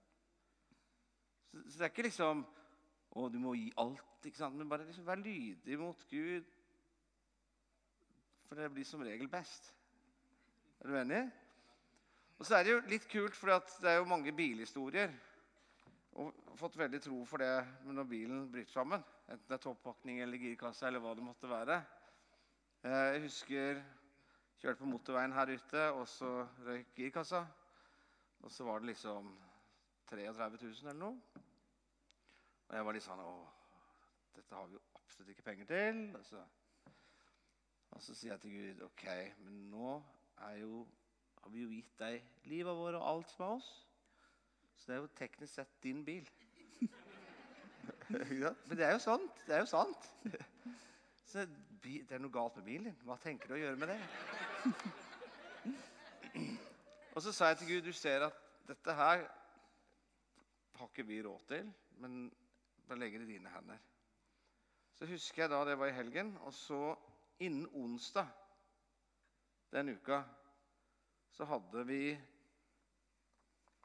[1.52, 2.44] Så, så det er ikke liksom
[3.18, 4.26] Å, du må gi alt.
[4.28, 4.58] ikke sant?
[4.60, 6.50] Men bare liksom vær lydig mot Gud.
[8.48, 9.72] For det blir som regel best.
[10.84, 11.22] Er du enig?
[12.38, 13.50] Og så er det jo litt kult, for
[13.82, 15.16] det er jo mange bilhistorier.
[16.18, 17.52] Og fått veldig tro for det
[17.86, 19.04] når bilen bryter sammen.
[19.30, 21.78] Enten det er toppakning eller girkasse eller hva det måtte være.
[22.82, 23.84] Eh, Jeg husker
[24.58, 26.32] kjørte på motorveien her ute, og så
[26.66, 27.44] røyk girkassa.
[28.42, 29.30] Og så var det liksom
[30.10, 31.44] 33 000 eller noe.
[32.68, 33.34] Og jeg var litt sånn Å,
[34.36, 36.04] dette har vi jo absolutt ikke penger til.
[36.18, 36.42] Og så,
[37.94, 39.06] og så sier jeg til Gud OK,
[39.46, 40.00] men nå
[40.58, 40.82] jo,
[41.44, 43.70] har vi jo gitt deg livet vårt og alt som er oss.
[44.78, 46.30] Så det er jo teknisk sett din bil.
[48.44, 48.54] ja.
[48.66, 49.44] Men det er jo sant.
[49.48, 50.12] Det er jo sant.
[51.28, 51.48] Så
[51.84, 53.00] det er noe galt med bilen din.
[53.08, 54.00] Hva tenker du å gjøre med det?
[57.18, 58.38] Og så sa jeg til Gud, du ser at
[58.68, 59.26] dette her
[60.78, 61.70] har ikke vi råd til,
[62.04, 62.28] men
[62.88, 63.80] bare legger det i dine hender.
[64.94, 66.82] Så husker jeg da det var i helgen, og så
[67.40, 68.28] innen onsdag
[69.74, 70.22] den uka
[71.34, 72.02] så hadde vi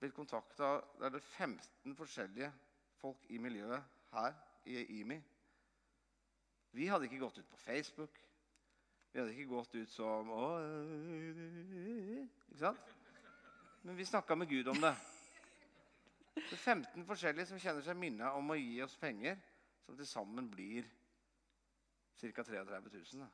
[0.03, 2.51] blitt kontakta Det er det 15 forskjellige
[2.99, 4.35] folk i miljøet her
[4.67, 5.19] i IMI.
[6.73, 8.19] Vi hadde ikke gått ut på Facebook.
[9.13, 10.31] Vi hadde ikke gått ut som
[12.49, 12.95] Ikke sant?
[13.83, 14.95] Men vi snakka med Gud om det.
[16.35, 19.37] Det er 15 forskjellige som kjenner seg minna om å gi oss penger,
[19.85, 20.87] som til sammen blir
[22.23, 22.43] ca.
[22.43, 22.81] 33
[23.19, 23.27] 000.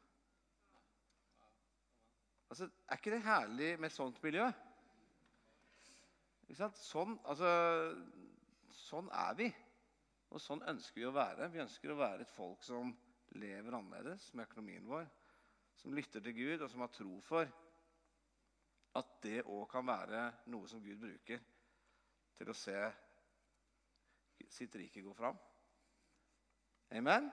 [2.49, 4.49] Altså, er ikke det herlig med et sånt miljø?
[6.57, 7.51] Sånn, altså,
[8.73, 9.49] sånn er vi.
[10.33, 11.49] Og sånn ønsker vi å være.
[11.53, 12.95] Vi ønsker å være et folk som
[13.37, 15.09] lever annerledes med økonomien vår.
[15.79, 17.47] som lytter til Gud, og som har tro for
[18.99, 21.39] at det òg kan være noe som Gud bruker
[22.35, 22.75] til å se
[24.51, 25.39] sitt rike gå fram.
[26.99, 27.29] Amen?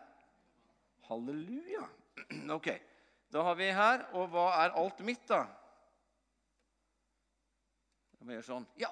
[1.09, 1.87] Halleluja.
[2.55, 2.69] Ok,
[3.33, 4.05] da har vi her.
[4.13, 5.41] Og hva er alt mitt, da?
[8.19, 8.67] Jeg må gjøre sånn.
[8.79, 8.91] Ja!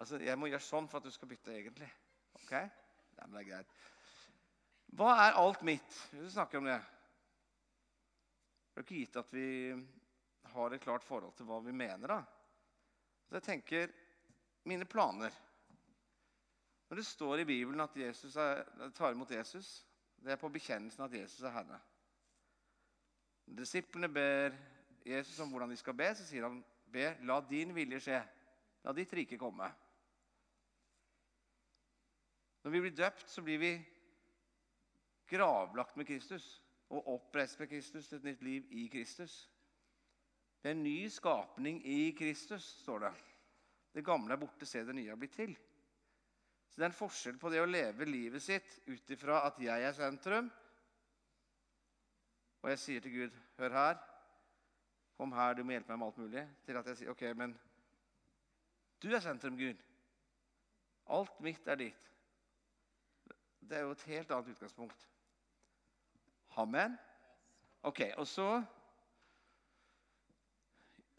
[0.00, 1.90] Altså, Jeg må gjøre sånn for at du skal bytte, egentlig.
[2.38, 2.54] Ok?
[2.54, 3.74] Nei, men det er greit.
[4.96, 5.98] Hva er alt mitt?
[6.12, 6.78] Vi snakker om det.
[8.70, 9.48] Det er ikke gitt at vi
[10.54, 12.08] har et klart forhold til hva vi mener.
[12.08, 12.22] da.
[13.28, 13.92] Så jeg tenker
[14.66, 15.34] mine planer.
[16.88, 18.64] Når det står i Bibelen at Jesus er,
[18.96, 19.84] tar imot Jesus,
[20.18, 21.78] det er på bekjennelsen at Jesus er Herre.
[23.46, 24.56] Disiplene ber
[25.06, 26.58] Jesus om hvordan de skal be, så sier han
[26.92, 28.20] be, la din vilje skje.
[28.84, 29.68] La ditt rike komme.
[32.64, 33.72] Når vi blir døpt, så blir vi
[35.30, 39.34] gravlagt med Kristus og oppreist med Kristus til et nytt liv i Kristus.
[40.60, 43.12] Det er en ny skapning i Kristus, står det.
[43.94, 45.54] Det gamle er borte, se det nye er blitt til.
[46.70, 49.86] Så Det er en forskjell på det å leve livet sitt ut ifra at jeg
[49.86, 50.50] er sentrum,
[52.60, 53.96] og jeg sier til Gud, hør her,
[55.20, 57.52] kom her, du må hjelpe meg med alt mulig, til at jeg sier, ok, men
[59.02, 59.82] du er sentrum, Gud.
[61.12, 62.06] Alt mitt er ditt.
[63.60, 65.04] Det er jo et helt annet utgangspunkt.
[66.56, 66.96] Amen.
[67.82, 68.48] Ok, og så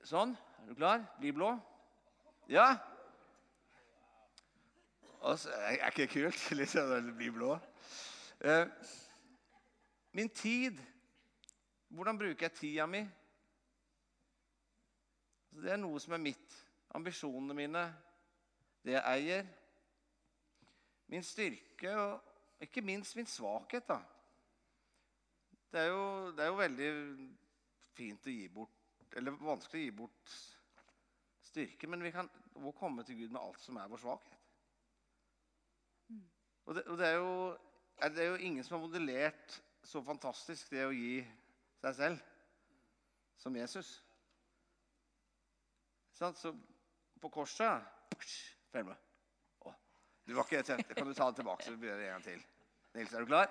[0.01, 0.33] Sånn.
[0.63, 1.05] Er du klar?
[1.21, 1.51] Bli blå?
[2.49, 2.71] Ja?
[5.21, 6.41] Så, er ikke det kult?
[6.73, 7.53] Sånn bli blå.
[8.41, 8.65] Eh,
[10.17, 10.81] min tid
[11.93, 13.05] Hvordan bruker jeg tida mi?
[15.51, 16.57] Altså, det er noe som er mitt.
[16.95, 17.83] Ambisjonene mine,
[18.83, 19.47] det jeg eier.
[21.11, 23.87] Min styrke og ikke minst min svakhet.
[23.87, 23.99] da.
[25.71, 26.91] Det er jo, det er jo veldig
[27.95, 30.33] fint å gi bort Eller vanskelig å gi bort
[31.43, 34.37] styrke, men vi kan også komme til Gud med alt som er vår svakhet.
[36.65, 37.57] Og, det, og det, er jo,
[38.15, 41.17] det er jo ingen som har modellert så fantastisk det å gi
[41.81, 42.23] seg selv
[43.41, 43.89] som Jesus.
[46.21, 46.53] Så
[47.21, 47.81] på korset
[48.71, 48.95] Ferme.
[50.25, 52.43] Du var ikke helt Kan du ta det tilbake, så blir det en gang til?
[52.93, 53.49] Nils, er du klar?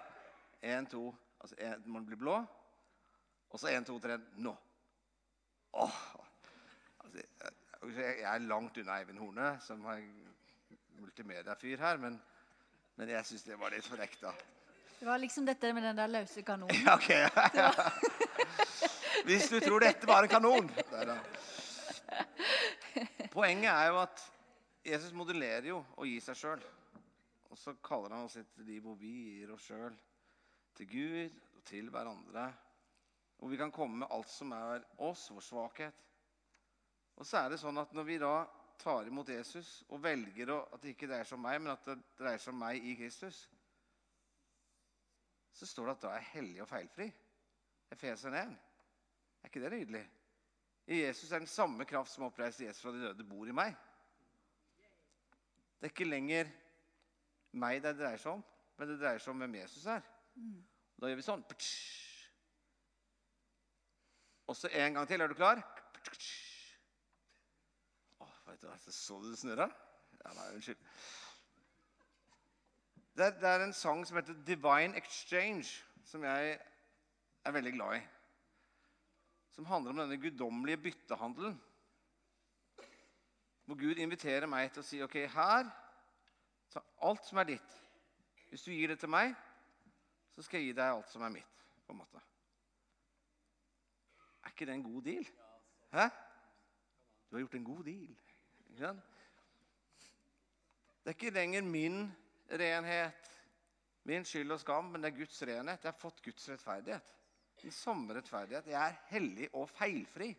[0.62, 2.37] Én, to altså en, Man blir blå.
[3.50, 4.54] Og så én, to, tre Nå.
[5.72, 5.98] Åh,
[6.98, 7.22] altså,
[7.83, 10.00] jeg er langt unna Eivind Horne, som er
[10.98, 12.16] multimediafyr her, men,
[12.96, 14.33] men jeg syns det var litt frekt, da.
[14.98, 16.83] Det var liksom dette med den der løse kanonen.
[16.85, 17.11] Ja, ok.
[19.28, 20.70] Hvis du tror dette var en kanon.
[23.30, 24.22] Poenget er jo at
[24.86, 26.62] Jesus modellerer jo å gi seg sjøl.
[27.50, 29.94] Og så kaller han sitt liv hvor vi gir oss sjøl
[30.78, 32.46] til Gud og til hverandre.
[33.40, 36.02] Og vi kan komme med alt som er oss, vår svakhet.
[37.20, 38.34] Og så er det sånn at når vi da
[38.80, 41.86] tar imot Jesus og velger å, at det ikke dreier seg om meg, men at
[41.86, 43.42] det dreier seg om meg i Kristus,
[45.54, 47.10] så står det at da er jeg hellig og feilfri.
[47.92, 48.56] Efeser 1.
[49.40, 50.04] Er ikke det nydelig?
[50.90, 53.76] I Jesus er den samme kraft som oppreiste Jesus fra de døde, bor i meg.
[55.79, 56.50] Det er ikke lenger
[57.62, 58.42] meg det dreier seg om,
[58.79, 60.03] men det dreier seg om hvem Jesus er.
[60.98, 61.44] Da gjør vi sånn.
[64.50, 65.22] Og så en gang til.
[65.22, 65.62] Er du klar?
[68.20, 69.70] Åh, vet du, Så du det snurra?
[70.20, 70.87] Ja, nei, unnskyld.
[73.14, 76.59] Det er, det er, en sang som heter 'Divine Exchange', som jeg
[77.44, 78.07] er veldig glad i.
[79.61, 81.62] Som handler om denne guddommelige byttehandelen.
[83.64, 85.68] Hvor Gud inviterer meg til å si ok, her
[86.73, 87.75] så Alt som er ditt.
[88.49, 89.35] Hvis du gir det til meg,
[90.33, 91.61] så skal jeg gi deg alt som er mitt.
[91.85, 92.25] på en måte.
[94.46, 95.29] Er ikke det en god deal?
[95.92, 96.09] Hæ?
[97.29, 98.16] Du har gjort en god deal.
[101.05, 102.05] Det er ikke lenger min
[102.49, 103.33] renhet,
[104.05, 105.85] min skyld og skam, men det er Guds renhet.
[105.85, 107.19] Jeg har fått Guds rettferdighet.
[107.62, 108.70] Den samme rettferdighet.
[108.73, 110.31] Jeg er hellig og feilfri.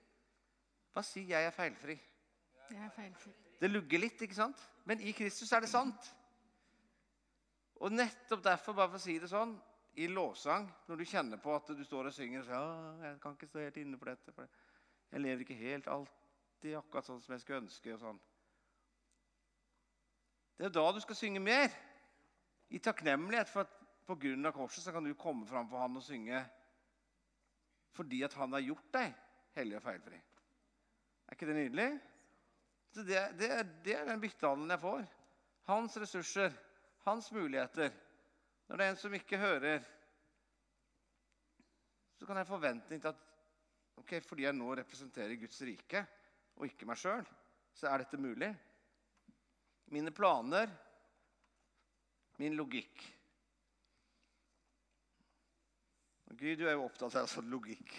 [0.92, 1.98] Hva sier jeg er feilfri?
[2.72, 3.34] Jeg er feilfri.
[3.62, 4.62] Det lugger litt, ikke sant?
[4.90, 6.08] Men i Kristus er det sant.
[7.82, 9.54] Og nettopp derfor, bare for å si det sånn,
[10.00, 13.20] i lovsang, når du kjenner på at du står og synger og sier ja, 'Jeg
[13.22, 14.48] kan ikke stå helt inne for dette, for
[15.12, 18.22] jeg lever ikke helt alltid akkurat sånn som jeg skulle ønske.' og sånn.
[20.58, 21.70] Det er da du skal synge mer.
[22.70, 23.72] I takknemlighet for at
[24.06, 26.46] på grunn av korset så kan du komme fram for han og synge
[27.96, 29.16] fordi at han har gjort deg
[29.58, 30.20] hellig og feilfri.
[31.28, 31.90] Er ikke det nydelig?
[32.92, 33.50] Så det, det,
[33.86, 35.04] det er den byttehandelen jeg får.
[35.70, 36.56] Hans ressurser,
[37.06, 37.92] hans muligheter.
[38.68, 39.84] Når det er en som ikke hører,
[42.16, 43.24] så kan jeg ha forventning at
[43.98, 46.04] ok, fordi jeg nå representerer Guds rike
[46.60, 47.26] og ikke meg sjøl,
[47.74, 48.52] så er dette mulig.
[49.92, 50.70] Mine planer,
[52.40, 53.02] min logikk.
[56.21, 57.92] Og Gud, du er jo opptatt av sånn logikk.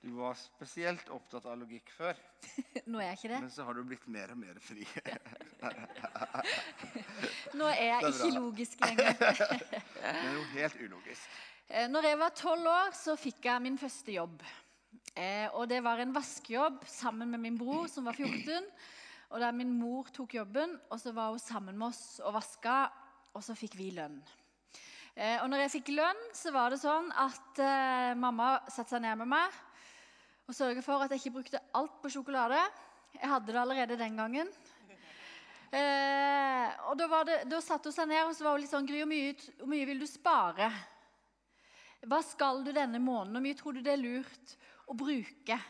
[0.00, 2.16] Du var spesielt opptatt av logikk før,
[2.88, 3.40] Nå er jeg ikke det.
[3.42, 4.86] men så har du blitt mer og mer fri.
[7.58, 9.18] Nå er jeg er ikke logisk lenger.
[9.20, 11.26] Det er jo helt ulogisk.
[11.68, 14.40] Eh, Når jeg var tolv år, så fikk jeg min første jobb.
[15.14, 18.66] Eh, og det var en vaskejobb sammen med min bror, som var 14.
[19.30, 22.80] Og der min mor tok jobben, og så var hun sammen med oss og vaska,
[23.36, 24.16] og så fikk vi lønn.
[25.20, 29.02] Eh, og når jeg fikk lønn, så var det sånn at eh, mamma satte seg
[29.04, 29.56] ned med meg
[30.48, 32.60] og sørget for at jeg ikke brukte alt på sjokolade.
[33.18, 34.48] Jeg hadde det allerede den gangen.
[35.76, 38.88] Eh, og da, var da satte hun seg ned og så var hun litt sånn
[38.88, 40.70] Gry, hvor mye, hvor mye vil du spare?
[42.08, 43.36] Hva skal du denne måneden?
[43.36, 44.56] Hvor mye tror du det er lurt
[44.88, 45.60] å bruke?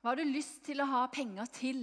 [0.00, 1.82] Hva har du lyst til å ha penger til?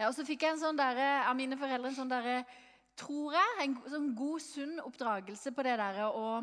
[0.00, 2.48] Ja, og så fikk jeg en sånn der, av mine foreldre en sånn der,
[2.98, 6.40] tror jeg, en sånn god, sunn oppdragelse på det der å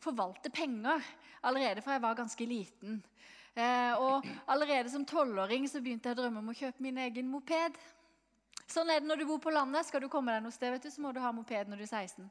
[0.00, 1.04] forvalte penger
[1.46, 3.00] allerede fra jeg var ganske liten.
[3.54, 7.30] Eh, og allerede som tolvåring så begynte jeg å drømme om å kjøpe min egen
[7.30, 7.78] moped.
[8.70, 9.88] Sånn er det når du bor på landet.
[9.88, 11.86] Skal du komme deg noe sted, vet du, så må du ha moped når du
[11.86, 12.28] er 16.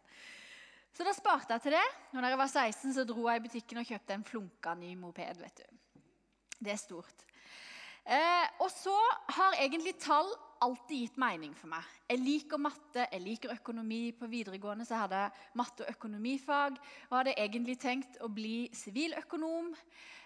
[0.96, 1.88] Så da sparte jeg til det.
[2.16, 5.44] Når jeg var 16, så dro jeg i butikken og kjøpte en flunka ny moped.
[5.44, 6.02] vet du.
[6.60, 7.29] Det er stort.
[8.10, 8.96] Eh, og så
[9.36, 10.32] har egentlig tall
[10.66, 11.86] alltid gitt mening for meg.
[12.10, 14.00] Jeg liker matte, jeg liker økonomi.
[14.18, 19.70] På videregående så hadde jeg matte- og økonomifag og hadde egentlig tenkt å bli siviløkonom.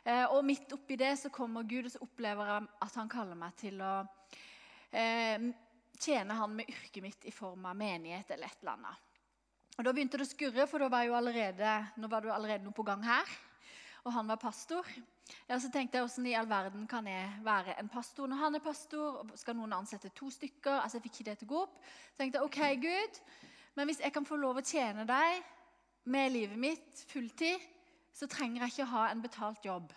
[0.05, 3.39] Eh, og midt oppi det så kommer Gud, og så opplever jeg at han kaller
[3.39, 3.93] meg til å
[4.95, 5.51] eh,
[5.99, 9.09] tjene han med yrket mitt i form av menighet eller et eller annet.
[9.77, 12.37] Og Da begynte det å skurre, for da var jo allerede, nå var det jo
[12.37, 13.27] allerede noe på gang her.
[14.03, 14.87] Og han var pastor.
[15.47, 18.55] Ja, så tenkte jeg, Hvordan i all verden kan jeg være en pastor når han
[18.55, 19.21] er pastor?
[19.21, 20.81] og Skal noen ansette to stykker?
[20.81, 21.77] Altså, Jeg fikk ikke det til å gå opp.
[22.11, 23.21] Så tenkte jeg, ok, Gud,
[23.75, 25.43] men hvis jeg kan få lov å tjene deg
[26.05, 27.59] med livet mitt fulltid,
[28.13, 29.93] så trenger jeg ikke ha en betalt jobb.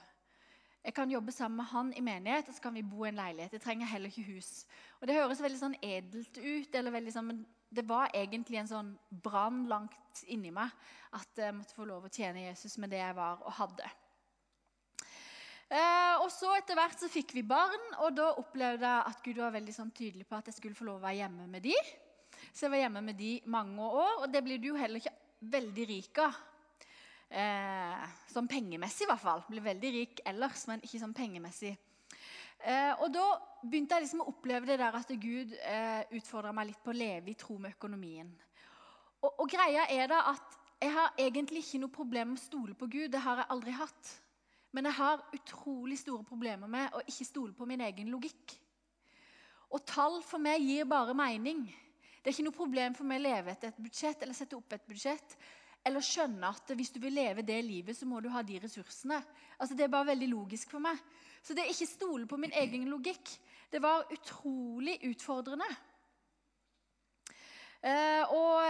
[0.87, 3.19] Jeg kan jobbe sammen med han i menighet, og så kan vi bo i en
[3.19, 3.53] leilighet.
[3.53, 4.67] Jeg trenger heller ikke hus.
[5.01, 7.33] Og Det høres veldig sånn edelt ut, eller veldig sånn,
[7.69, 10.71] det var egentlig en sånn brann langt inni meg
[11.17, 13.89] at jeg måtte få lov å tjene Jesus med det jeg var og hadde.
[15.67, 19.41] Eh, og så Etter hvert så fikk vi barn, og da opplevde jeg at Gud
[19.43, 21.75] var veldig sånn tydelig på at jeg skulle få lov å være hjemme med de.
[22.53, 25.17] Så jeg var hjemme med de mange år, og det blir du jo heller ikke
[25.57, 26.39] veldig rik av.
[27.27, 29.43] Eh, sånn pengemessig, i hvert fall.
[29.51, 31.75] Blir veldig rik ellers, men ikke sånn pengemessig.
[32.61, 33.25] Eh, og da
[33.63, 36.97] begynte jeg liksom å oppleve det der at Gud eh, utfordra meg litt på å
[36.97, 38.31] leve i tro med økonomien.
[39.23, 42.77] Og, og greia er da at jeg har egentlig ikke noe problem med å stole
[42.77, 43.11] på Gud.
[43.13, 44.13] Det har jeg aldri hatt.
[44.77, 48.59] Men jeg har utrolig store problemer med å ikke stole på min egen logikk.
[49.73, 51.65] Og tall for meg gir bare mening.
[52.21, 54.77] Det er ikke noe problem for meg å leve etter et budsjett eller sette opp
[54.77, 55.37] et budsjett.
[55.87, 59.21] Eller skjønne at hvis du vil leve det livet, så må du ha de ressursene.
[59.59, 60.99] Altså Det er bare veldig logisk for meg.
[61.43, 63.31] Så det er ikke stole på min egen logikk.
[63.71, 65.69] Det var utrolig utfordrende.
[67.87, 68.65] Eh, og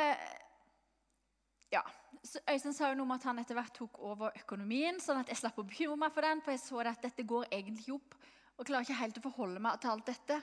[1.73, 1.81] ja,
[2.21, 5.33] så Øystein sa jo noe om at han etter hvert tok over økonomien, sånn at
[5.33, 8.17] jeg slapp å bekymre meg for den, for jeg så at dette går egentlig opp.
[8.57, 10.39] Og klarer ikke helt å forholde meg til alt dette.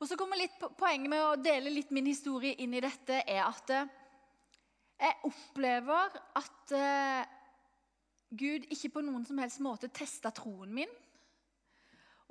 [0.00, 3.44] Og så kommer litt Poenget med å dele litt min historie inn i dette er
[3.44, 3.90] at eh,
[5.02, 7.30] jeg opplever at eh,
[8.32, 10.92] Gud ikke på noen som helst måte testa troen min.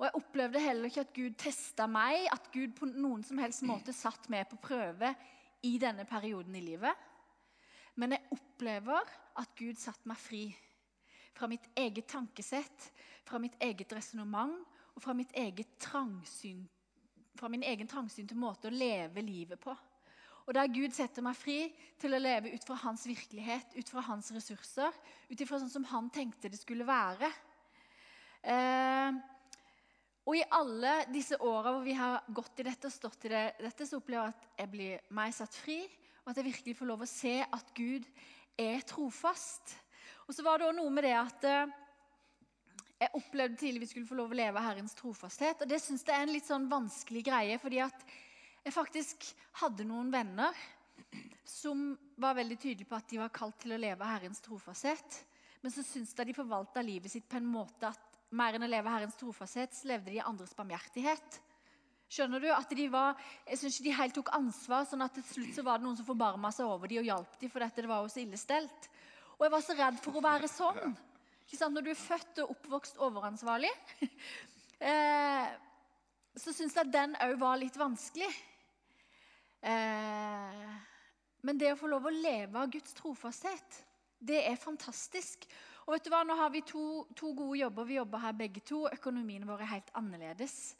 [0.00, 3.62] Og jeg opplevde heller ikke at Gud testa meg, at Gud på noen som helst
[3.68, 5.12] måte satt meg på prøve
[5.62, 7.08] i denne perioden i livet.
[8.00, 10.46] Men jeg opplever at Gud satte meg fri
[11.36, 12.88] fra mitt eget tankesett,
[13.24, 14.56] fra mitt eget resonnement
[14.96, 16.64] og fra, eget trangsyn,
[17.38, 19.76] fra min egen trangsynte måte å leve livet på.
[20.46, 21.58] Og der Gud setter meg fri
[22.00, 24.94] til å leve ut fra hans virkelighet, ut fra hans ressurser,
[25.30, 27.30] ut ifra sånn som han tenkte det skulle være.
[28.42, 29.20] Eh,
[30.22, 33.44] og i alle disse åra hvor vi har gått i dette og stått i det,
[33.62, 35.80] dette, så opplever jeg at jeg blir meg satt fri,
[36.22, 38.06] og at jeg virkelig får lov å se at Gud
[38.58, 39.74] er trofast.
[40.28, 41.72] Og så var det også noe med det at eh,
[43.02, 45.64] jeg opplevde tidlig vi skulle få lov å leve Herrens trofasthet.
[45.64, 48.06] Og det syns jeg er en litt sånn vanskelig greie, fordi at
[48.62, 49.26] jeg faktisk
[49.62, 50.56] hadde noen venner
[51.48, 55.18] som var veldig tydelige på at de var kalt til å leve Herrens trofasthet.
[55.62, 58.70] Men så syns de de forvalta livet sitt på en måte at mer enn å
[58.70, 61.40] leve Herrens trofasthet, så levde de i andres barmhjertighet.
[62.12, 62.48] Skjønner du?
[62.52, 65.64] At de var, jeg synes ikke de helt tok ansvar, sånn at til slutt så
[65.66, 68.04] var det noen som forbarma seg over dem og hjalp dem, for dette det var
[68.04, 68.88] jo så ille stelt.
[69.38, 70.96] Og jeg var så redd for å være sånn.
[71.46, 71.76] Ikke sant?
[71.76, 73.72] Når du er født og oppvokst overansvarlig,
[74.90, 75.52] eh,
[76.38, 78.30] så syns jeg den òg var litt vanskelig.
[79.62, 80.72] Eh,
[81.42, 83.78] men det å få lov å leve av Guds trofasthet,
[84.22, 85.46] det er fantastisk.
[85.86, 87.86] Og vet du hva, Nå har vi to, to gode jobber.
[87.88, 88.84] Vi jobber her begge to.
[88.92, 90.76] Økonomien vår er helt annerledes.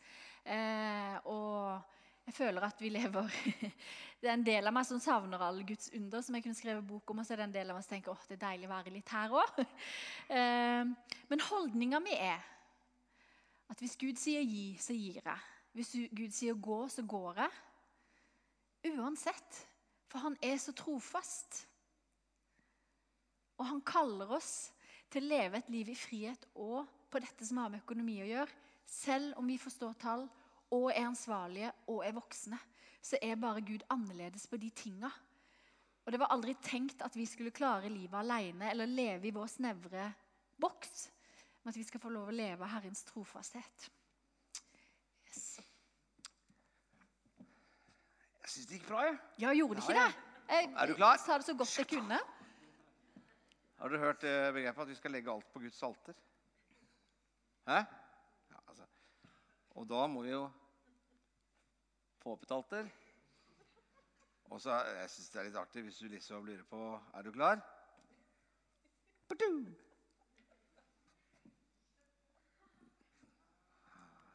[0.46, 1.80] Eh, og
[2.26, 3.26] jeg føler at vi lever
[4.22, 6.86] Det er en del av meg som savner alle Guds under, som jeg kunne skrevet
[6.86, 7.18] bok om.
[7.18, 8.74] Og så er det en del av meg som tenker åh, det er deilig å
[8.76, 9.62] være litt her òg.
[10.32, 10.86] Eh,
[11.28, 12.40] men holdninga mi er
[13.68, 15.42] at hvis Gud sier gi, så gir jeg.
[15.76, 17.58] Hvis Gud sier gå, så går jeg.
[18.90, 19.60] Uansett.
[20.12, 21.62] For han er så trofast.
[23.56, 24.72] Og han kaller oss
[25.12, 28.28] til å leve et liv i frihet og på dette som har med økonomi å
[28.28, 28.60] gjøre.
[28.88, 30.26] Selv om vi forstår tall
[30.72, 32.58] og er ansvarlige og er voksne,
[33.02, 35.10] så er bare Gud annerledes på de tinga.
[36.02, 39.50] Og det var aldri tenkt at vi skulle klare livet alene eller leve i vår
[39.50, 40.08] snevre
[40.60, 41.08] boks,
[41.62, 43.90] men at vi skal få lov å leve av Herrens trofasthet.
[45.28, 45.62] Yes.
[48.42, 49.18] Jeg syns det gikk bra, jeg.
[49.38, 50.14] Ja, gjorde det ikke Ja, det?
[50.52, 51.16] Jeg Er du klar?
[51.22, 52.18] sa det så godt jeg kunne.
[53.78, 56.14] Har dere hørt eh, begrepet at vi skal legge alt på Guds alter?
[57.66, 57.78] Hæ?
[58.50, 58.85] Ja, altså.
[59.70, 60.50] Og da må vi jo
[62.22, 62.90] få opp et alter.
[64.50, 67.22] Og så er- Jeg syns det er litt artig hvis du liksom lurer på Er
[67.22, 67.62] du klar?
[69.28, 69.64] Badoo!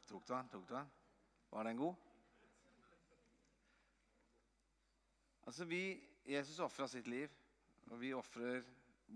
[0.08, 0.48] Tok du den?
[0.48, 0.90] Tok du den?
[1.50, 1.94] Var den god?
[5.48, 5.96] Altså, vi,
[6.28, 7.32] Jesus ofra sitt liv,
[7.88, 8.66] og vi ofrer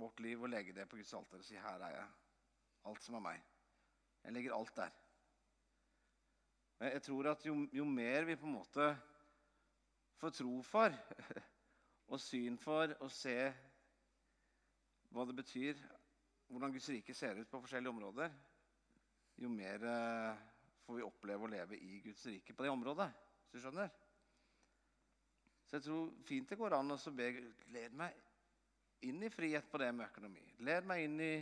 [0.01, 2.07] vårt liv og legger det på Guds alter og sier 'Her er jeg.
[2.89, 3.43] Alt som er meg.'
[4.25, 4.95] Jeg legger alt der.
[6.81, 8.87] Jeg tror at jo, jo mer vi på en måte
[10.17, 10.97] får tro for
[12.13, 13.37] og syn for å se
[15.11, 15.83] hva det betyr,
[16.49, 18.33] hvordan Guds rike ser ut på forskjellige områder,
[19.37, 20.41] jo mer eh,
[20.87, 23.11] får vi oppleve å leve i Guds rike på det området.
[23.51, 24.02] Hvis du skjønner?
[25.73, 27.27] Så jeg tror fint det går an å be
[27.73, 28.17] Led meg
[29.09, 30.43] inn i frihet på det med økonomi.
[30.61, 31.35] Led meg inn i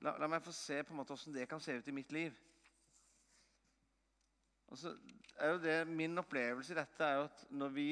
[0.00, 2.14] La, la meg få se på en måte hvordan det kan se ut i mitt
[2.16, 2.32] liv.
[4.72, 4.94] Og så
[5.36, 7.88] er jo det Min opplevelse i dette er jo at når vi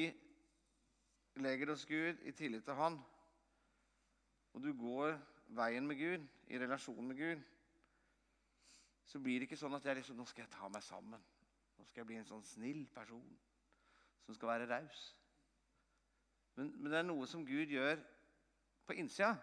[1.45, 2.97] legger oss Gud i tillit til Han,
[4.57, 5.13] og du går
[5.53, 7.45] veien med Gud, i relasjon med Gud,
[9.05, 11.21] så blir det ikke sånn at jeg liksom, nå skal jeg ta meg sammen.
[11.77, 13.37] Nå skal jeg bli en sånn snill person
[14.25, 15.18] som skal være raus.
[16.57, 17.99] Men, men det er noe som Gud gjør
[18.89, 19.35] på innsida,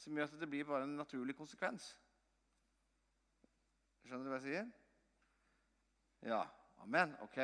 [0.00, 1.92] som gjør at det blir bare en naturlig konsekvens.
[4.04, 4.72] Skjønner du hva jeg sier?
[6.28, 6.42] Ja.
[6.84, 7.14] Amen.
[7.24, 7.38] Ok.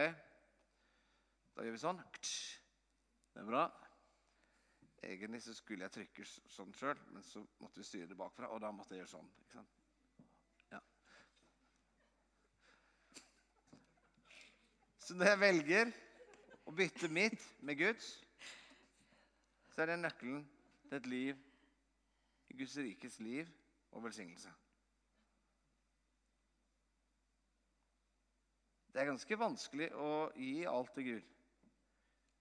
[1.57, 2.01] Da gjør vi sånn.
[2.21, 3.63] Det er bra.
[5.01, 8.61] Egentlig så skulle jeg trykke sånn sjøl, men så måtte vi styre det bakfra, og
[8.61, 9.31] da måtte jeg gjøre sånn.
[9.41, 9.79] ikke sant?
[10.75, 10.81] Ja.
[15.01, 15.95] Så når jeg velger
[16.69, 18.11] å bytte mitt med Guds,
[19.81, 20.43] så er det nøkkelen
[20.89, 21.37] til et liv
[22.49, 23.47] i Guds rikes liv
[23.91, 24.51] og velsignelse.
[28.93, 31.33] Det er ganske vanskelig å gi alt til Gud.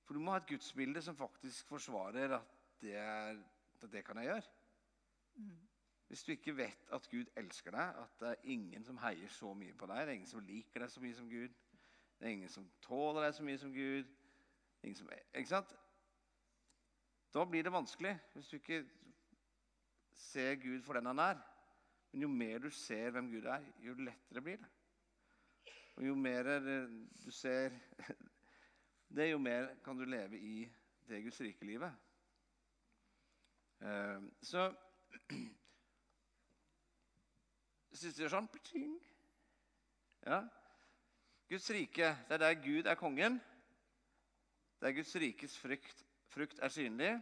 [0.03, 3.39] For du må ha et gudsbilde som faktisk forsvarer at det, er,
[3.79, 5.49] at det kan jeg gjøre.
[6.11, 9.55] Hvis du ikke vet at Gud elsker deg, at det er ingen som heier så
[9.55, 11.59] mye på deg, det er ingen som liker deg så mye som Gud,
[12.19, 14.17] det er ingen som tåler deg så mye som Gud
[14.83, 15.79] ingen som, Ikke sant?
[17.33, 18.83] Da blir det vanskelig hvis du ikke
[20.19, 21.39] ser Gud for den han er.
[22.11, 24.69] Men jo mer du ser hvem Gud er, jo lettere blir det.
[25.95, 26.43] Og jo mer
[27.23, 27.69] du ser
[29.15, 30.69] det, jo mer kan du leve i
[31.07, 31.93] det Guds rike livet.
[33.81, 34.73] Eh, Så
[37.99, 38.49] Syns du det er sånn?
[40.23, 40.43] Ja.
[41.49, 43.39] Guds rike, det er der Gud er kongen.
[44.79, 47.13] Det er Guds rikes frukt, frukt er synlig.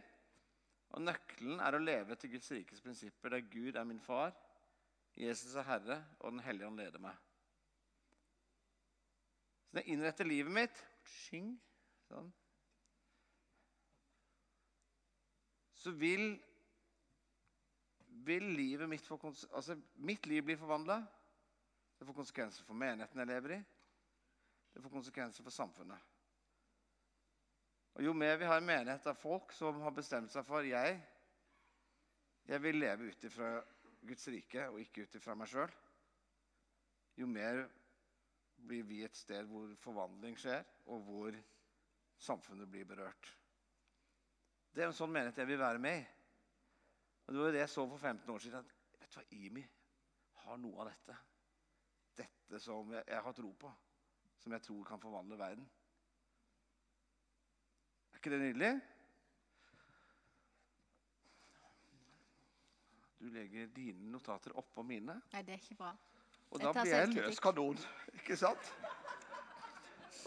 [0.96, 4.32] Og nøkkelen er å leve etter Guds rikes prinsipper, der Gud er min far,
[5.18, 7.16] Jesus er Herre, og Den hellige ånd leder meg.
[9.68, 10.84] Så når jeg innretter livet mitt
[12.08, 12.30] sånn,
[15.78, 16.32] Så vil,
[18.26, 19.18] vil livet mitt få
[19.54, 20.96] altså, Mitt liv blir forvandla.
[21.98, 23.58] Det får konsekvenser for menigheten jeg lever i.
[24.74, 26.07] Det får konsekvenser for samfunnet.
[27.98, 30.98] Og Jo mer vi har en menighet av folk som har bestemt seg for jeg,
[32.46, 33.48] jeg vil leve ut ifra
[34.06, 35.72] Guds rike og ikke ut ifra meg sjøl,
[37.18, 37.64] jo mer
[38.68, 41.34] blir vi et sted hvor forvandling skjer, og hvor
[42.22, 43.32] samfunnet blir berørt.
[44.70, 46.06] Det er en sånn menighet jeg vil være med i.
[47.26, 48.58] Og Det var jo det jeg så for 15 år siden.
[48.62, 49.64] at, vet du hva, Imi
[50.44, 51.16] har noe av dette.
[52.22, 53.72] Dette som jeg, jeg har tro på.
[54.38, 55.66] Som jeg tror kan forvandle verden.
[58.18, 58.80] Er ikke det nydelig?
[63.20, 65.20] Du legger dine notater oppå mine.
[65.32, 65.92] Nei, det er ikke bra.
[66.50, 67.78] Og da blir jeg en løs kanon.
[68.14, 68.72] Ikke sant?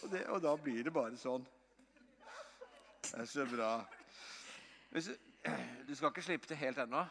[0.03, 1.43] Og, det, og da blir det bare sånn.
[3.09, 3.71] Det er så bra.
[4.93, 5.09] Hvis
[5.87, 7.01] du, skal ikke slippe til helt ennå,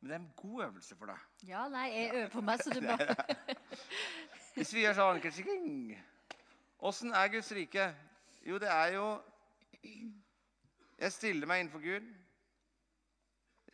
[0.00, 1.28] men det er en god øvelse for deg.
[1.52, 3.14] Ja, nei, jeg øver på meg, så du bare
[4.56, 5.94] Hvis vi gjør sånn.
[6.82, 7.86] Åssen er Guds rike?
[8.42, 9.06] Jo, det er jo
[9.82, 12.10] Jeg stiller meg innenfor Gud.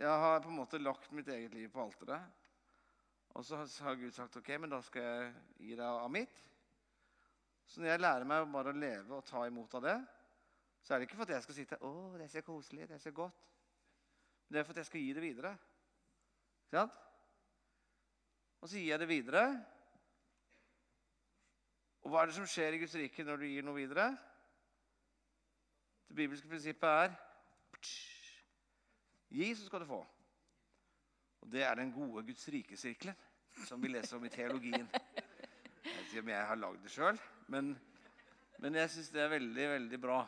[0.01, 2.39] Jeg har på en måte lagt mitt eget liv på alteret.
[3.37, 6.41] Og så har Gud sagt ok, men da skal jeg gi deg av mitt.
[7.71, 9.99] Så når jeg lærer meg bare å leve og ta imot av det,
[10.83, 12.97] så er det ikke for at jeg skal sitte å, det er så koselig, det
[12.97, 13.45] er så godt.
[14.47, 15.53] Men det er for at jeg skal gi det videre.
[16.67, 16.97] Ikke sant?
[18.61, 19.45] Og så gir jeg det videre.
[22.01, 24.09] Og hva er det som skjer i Guds rike når du gir noe videre?
[26.11, 27.13] Det bibelske prinsippet er
[29.31, 30.01] Gi, så skal du få.
[31.41, 33.15] Og det er den gode Guds rike-sirkelen
[33.69, 34.89] som vi leser om i teologien.
[34.91, 37.23] Jeg vet ikke om jeg har lagd det sjøl,
[37.55, 37.71] men,
[38.59, 40.19] men jeg syns det er veldig, veldig bra.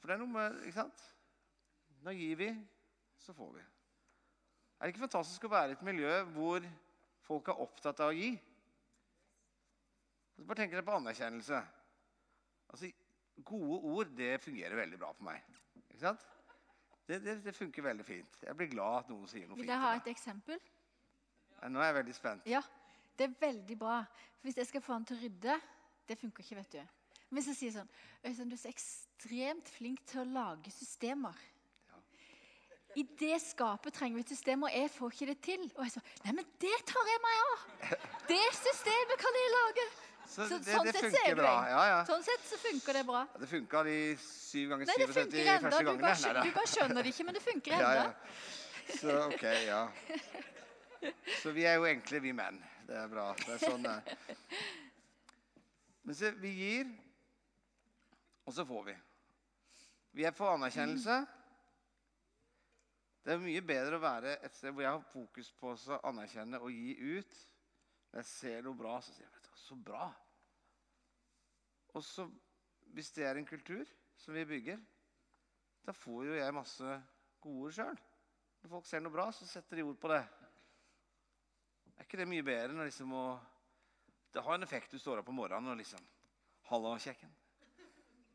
[0.00, 1.06] For det er noe med Ikke sant?
[2.02, 2.52] Nå gir vi,
[3.14, 3.62] så får vi.
[3.62, 6.66] Er det ikke fantastisk å være i et miljø hvor
[7.30, 8.34] folk er opptatt av å gi?
[10.34, 11.68] Så bare tenk dere på anerkjennelse.
[13.46, 15.44] Gode ord det fungerer veldig bra for meg.
[15.86, 16.26] Ikke sant?
[17.08, 18.42] Det, det, det funker veldig fint.
[18.46, 19.64] Jeg blir glad at noen sier noe fint.
[19.64, 20.60] Vil dere ha et eksempel?
[21.68, 22.46] Nå er jeg veldig spent.
[22.48, 22.62] Ja,
[23.18, 24.00] det er veldig bra.
[24.38, 25.56] For hvis jeg skal få han til å rydde,
[26.08, 27.00] det funker ikke, vet du.
[27.30, 27.90] Men hvis jeg sier sånn
[28.26, 31.36] Øystein, du er så ekstremt flink til å lage systemer.
[32.98, 35.66] I det skapet trenger vi et system, og jeg får ikke det til.
[35.76, 37.66] Og jeg sa nei, men det tar jeg meg av!
[38.30, 39.86] Det systemet kan jeg lage!
[40.30, 41.52] Så Så, det, sånn det er funker bra.
[41.66, 41.98] Ja, ja.
[42.06, 43.24] Sånn sett så funker det bra.
[43.42, 45.62] Det funka de syv ganger syv og 77 funker ennå.
[45.64, 46.02] første Du, gangene.
[46.06, 48.04] bare du bare skjønner det ikke, men det funker Ja, ennå.
[48.04, 48.94] ja.
[49.00, 49.80] Så OK, ja.
[51.42, 52.60] Så vi er jo enkle, vi menn.
[52.86, 53.26] Det er bra.
[53.40, 54.16] Det er sånn det er.
[56.06, 56.88] Men se, vi gir,
[58.46, 58.94] og så får vi.
[60.18, 61.18] Vi er for anerkjennelse.
[63.24, 66.58] Det er mye bedre å være et sted hvor jeg har fokus på å anerkjenne
[66.62, 67.36] og gi ut.
[68.10, 70.08] Når jeg ser noe bra, så sier jeg du, så bra.
[71.94, 72.26] Og så,
[72.94, 73.84] hvis det er en kultur
[74.20, 74.78] som vi bygger,
[75.86, 76.96] da får jo jeg masse
[77.40, 78.00] gode ord sjøl.
[78.60, 80.20] Når folk ser noe bra, så setter de ord på det.
[81.96, 83.24] Er ikke det mye bedre enn liksom å
[84.30, 86.04] Det har en effekt du står opp om morgenen og liksom
[86.68, 87.32] Hallo, kjekken.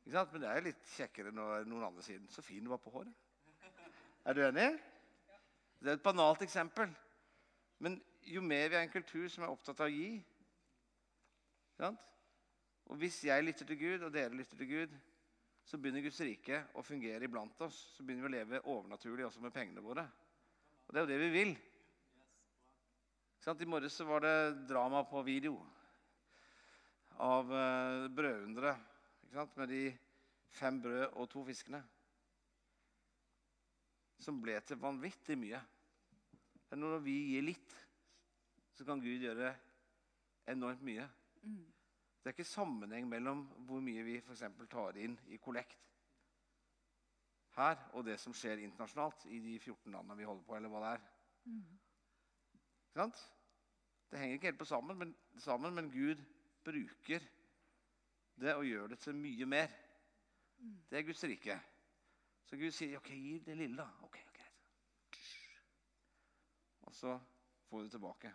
[0.02, 0.34] Ikke sant?
[0.34, 2.92] Men det er jo litt kjekkere når noen andre sier 'Så fin du var på
[2.92, 3.14] håret'.
[4.26, 4.68] Er du enig?
[5.80, 6.92] Det er et banalt eksempel.
[7.80, 10.26] Men jo mer vi er en kultur som er opptatt av å gi?
[11.84, 14.98] Og hvis jeg lytter til Gud, og dere lytter til Gud,
[15.66, 17.78] så begynner Guds rike å fungere iblant oss.
[17.98, 20.06] Så begynner vi å leve overnaturlig også med pengene våre.
[20.86, 21.56] Og det er jo det vi vil.
[23.46, 25.60] I morges var det drama på video
[27.22, 28.94] av uh, brødunderet
[29.60, 29.82] med de
[30.56, 31.82] fem brød og to fiskene.
[34.18, 35.62] Som ble til vanvittig mye.
[36.76, 37.76] Når vi gir litt,
[38.76, 39.54] så kan Gud gjøre
[40.52, 41.06] enormt mye.
[41.46, 45.82] Det er ikke sammenheng mellom hvor mye vi for eksempel tar inn i kollekt
[47.56, 50.82] her, og det som skjer internasjonalt i de 14 landene vi holder på, eller hva
[50.84, 51.06] det er.
[52.96, 53.22] Sant?
[54.12, 56.22] Det henger ikke helt på sammen men, sammen, men Gud
[56.66, 57.24] bruker
[58.36, 59.72] det og gjør det til mye mer.
[60.90, 61.60] Det er Guds rike.
[62.46, 63.88] Så Gud sier OK, gi det lille, da.
[64.06, 65.20] Ok, greit.
[66.86, 67.18] Og så
[67.70, 68.34] får du det tilbake.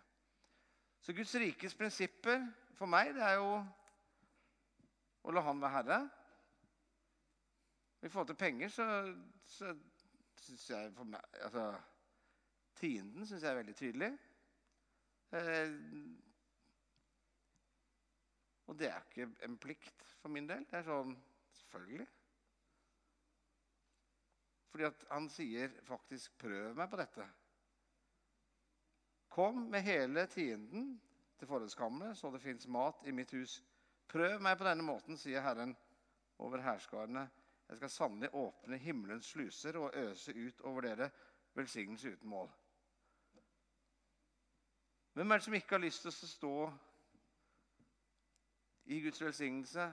[1.01, 2.43] Så Guds rikes prinsipper
[2.77, 3.53] for meg, det er jo
[5.21, 5.99] å la Han være herre.
[8.01, 8.85] I forhold til penger så,
[9.45, 9.73] så
[10.41, 11.65] syns jeg for meg altså,
[12.81, 14.11] Tienden syns jeg er veldig tydelig.
[15.37, 15.75] Eh,
[18.65, 20.65] og det er ikke en plikt for min del.
[20.69, 21.13] Det er sånn
[21.51, 22.07] Selvfølgelig.
[24.71, 27.27] Fordi at han sier faktisk 'prøv meg på dette'.
[29.31, 31.01] Kom med hele tienden
[31.39, 33.61] til forrådskammeret, så det fins mat i mitt hus.
[34.11, 35.71] Prøv meg på denne måten, sier Herren
[36.43, 37.29] over hærskarene.
[37.69, 41.09] Jeg skal sannelig åpne himmelens sluser og øse ut over dere
[41.55, 42.51] velsignelse uten mål.
[45.13, 46.55] Hvem er det som ikke har lyst til å stå
[48.85, 49.91] i Guds velsignelse?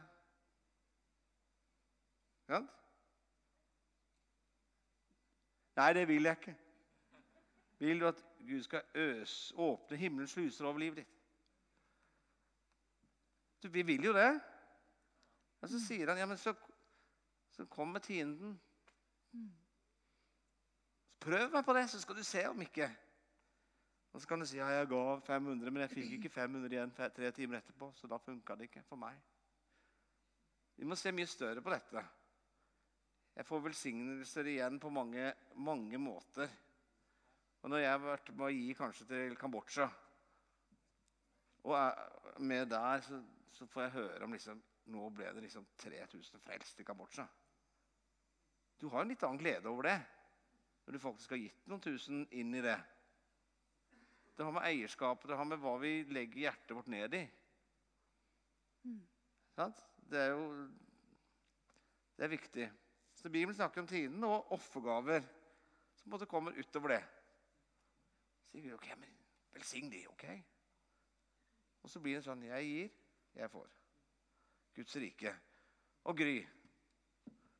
[2.48, 2.64] Ja?
[5.78, 6.62] Nei, det vil jeg ikke.
[7.78, 11.14] Vil du at Gud skal øse, åpne himmelens sluser over livet ditt?
[13.62, 14.40] Du, vi vil jo det.
[15.60, 16.54] Men så sier han ja, men så,
[17.50, 18.60] så kom med tienden.
[21.20, 22.90] Prøv meg på det, så skal du se om ikke.
[24.12, 26.94] Og så kan du si ja, jeg ga 500, men jeg fikk ikke 500 igjen
[26.94, 27.90] tre timer etterpå.
[27.94, 29.18] Så da funka det ikke for meg.
[30.78, 32.04] Vi må se mye større på dette.
[33.38, 36.50] Jeg får velsignelser igjen på mange, mange måter.
[37.62, 39.88] Og når jeg har vært med å gi kanskje til Kambodsja,
[41.66, 43.18] og er med der, så,
[43.52, 47.26] så får jeg høre om liksom Nå ble det liksom 3000 frelst i Kambodsja.
[48.80, 49.98] Du har en litt annen glede over det
[50.86, 52.78] når du faktisk har gitt noen tusen inn i det.
[54.32, 57.20] Det har med eierskapet, det har med hva vi legger hjertet vårt ned i.
[58.88, 59.02] Mm.
[59.58, 59.82] Sant?
[60.08, 60.46] Det er jo
[62.16, 62.70] det er viktig.
[63.14, 65.20] Så Bibelen snakker om tiden og offergaver
[65.98, 67.02] som på en måte kommer utover det.
[68.48, 69.18] Sier Gud ok, men
[69.52, 70.24] velsign de, ok?
[71.82, 72.90] Og så blir det sånn jeg gir,
[73.38, 73.68] jeg får.
[74.78, 75.34] Guds rike.
[76.08, 76.36] Og Gry,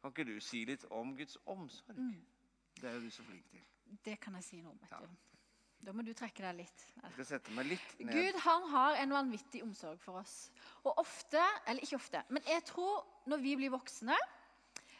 [0.01, 1.99] kan ikke du si litt om Guds omsorg?
[1.99, 2.21] Mm.
[2.79, 3.65] Det er jo du så flink til.
[4.05, 4.61] Det kan jeg si.
[4.63, 4.71] Ja.
[4.71, 5.17] vet du.
[5.87, 6.85] Da må du trekke deg litt.
[6.97, 8.15] Jeg skal sette meg litt ned.
[8.15, 10.51] Gud han har en vanvittig omsorg for oss.
[10.83, 14.17] Og ofte, eller ikke ofte, men jeg tror når vi blir voksne,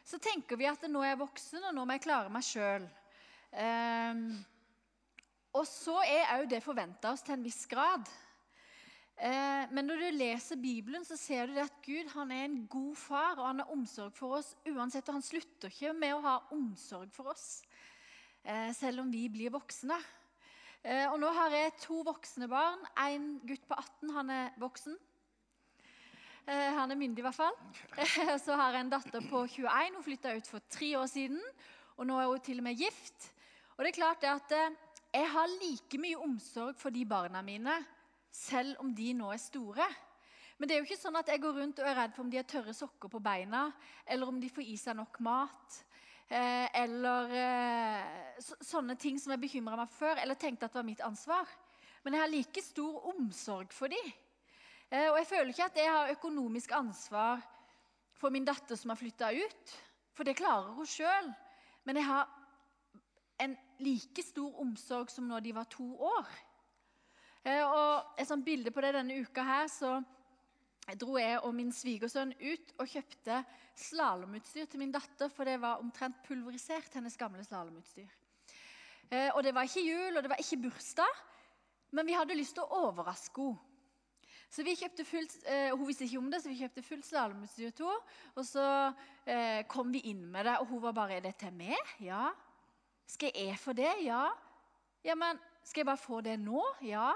[0.07, 2.87] så tenker vi at nå er jeg voksen, og nå må jeg klare meg sjøl.
[5.59, 8.07] Og så er òg det forventa oss til en viss grad.
[9.19, 12.95] Eh, men når du leser Bibelen, så ser du at Gud han er en god
[12.99, 15.09] far, og han har omsorg for oss uansett.
[15.11, 17.65] Og han slutter ikke med å ha omsorg for oss,
[18.45, 19.99] eh, selv om vi blir voksne.
[20.85, 22.85] Eh, og nå har jeg to voksne barn.
[23.09, 24.99] En gutt på 18, han er voksen.
[26.49, 27.57] Han er myndig, i hvert fall.
[28.41, 29.99] Så har jeg en datter på 21.
[29.99, 31.43] Hun flytta ut for tre år siden.
[31.99, 33.27] Og nå er hun til og med gift.
[33.77, 34.55] Og det er klart det at
[35.15, 37.75] jeg har like mye omsorg for de barna mine,
[38.31, 39.87] selv om de nå er store.
[40.59, 42.31] Men det er jo ikke sånn at jeg går rundt og er redd for om
[42.33, 43.69] de har tørre sokker på beina,
[44.05, 45.83] eller om de får i seg nok mat.
[46.29, 50.89] Eh, eller eh, sånne ting som jeg bekymra meg før, eller tenkte at det var
[50.91, 51.53] mitt ansvar.
[52.05, 54.11] Men jeg har like stor omsorg for dem.
[54.91, 57.41] Eh, og jeg føler ikke at jeg har økonomisk ansvar
[58.19, 59.75] for min datter som har flytta ut.
[60.17, 61.31] For det klarer hun sjøl.
[61.87, 62.27] Men jeg har
[63.45, 66.29] en like stor omsorg som når de var to år.
[67.45, 69.99] Eh, og Et sånt bilde på det denne uka her, så
[70.97, 73.43] dro jeg og min svigersønn ut og kjøpte
[73.79, 78.09] slalåmutstyr til min datter, for det var omtrent pulverisert, hennes gamle slalåmutstyr.
[79.11, 81.25] Eh, og det var ikke jul, og det var ikke bursdag,
[81.97, 83.65] men vi hadde lyst til å overraske henne.
[84.49, 87.71] Så vi kjøpte fullt, eh, Hun visste ikke om det, så vi kjøpte fullt slalåmutstyr
[87.77, 88.15] til henne.
[88.35, 88.95] Og så
[89.27, 92.33] eh, kom vi inn med det, og hun var bare 'Er det til meg?' Ja.
[93.09, 94.29] 'Skal jeg få det?' Ja.
[95.05, 96.63] ja, men skal jeg bare få det nå?
[96.83, 97.13] Ja.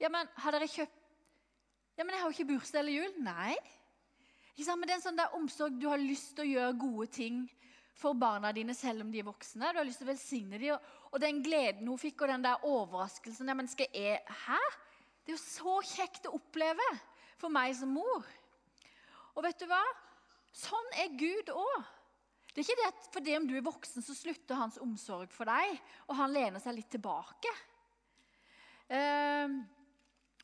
[0.00, 0.92] Ja, men har dere kjøpt
[1.96, 3.12] Ja, men jeg har jo ikke bursdag eller jul.
[3.24, 3.56] Nei.
[4.52, 4.80] Ikke sant?
[4.80, 7.38] Men det er en sånn der omsorg Du har lyst til å gjøre gode ting
[7.96, 9.72] for barna dine selv om de er voksne.
[9.72, 10.90] Du har lyst til å velsigne dem.
[11.10, 14.60] Og, den gleden hun fikk, og den der overraskelsen ja, men skal jeg, Hæ?
[15.24, 16.84] Det er jo så kjekt å oppleve
[17.40, 18.28] for meg som mor.
[19.34, 19.82] Og vet du hva?
[20.56, 21.95] Sånn er Gud òg.
[22.56, 25.44] Det er ikke det at fordi om du er voksen, så slutter hans omsorg for
[25.44, 25.74] deg,
[26.08, 27.50] og han lener seg litt tilbake.
[28.88, 29.56] Eh,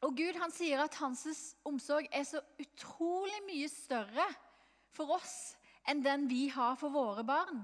[0.05, 1.25] og Gud han sier at hans
[1.65, 4.27] omsorg er så utrolig mye større
[4.93, 5.55] for oss
[5.89, 7.63] enn den vi har for våre barn.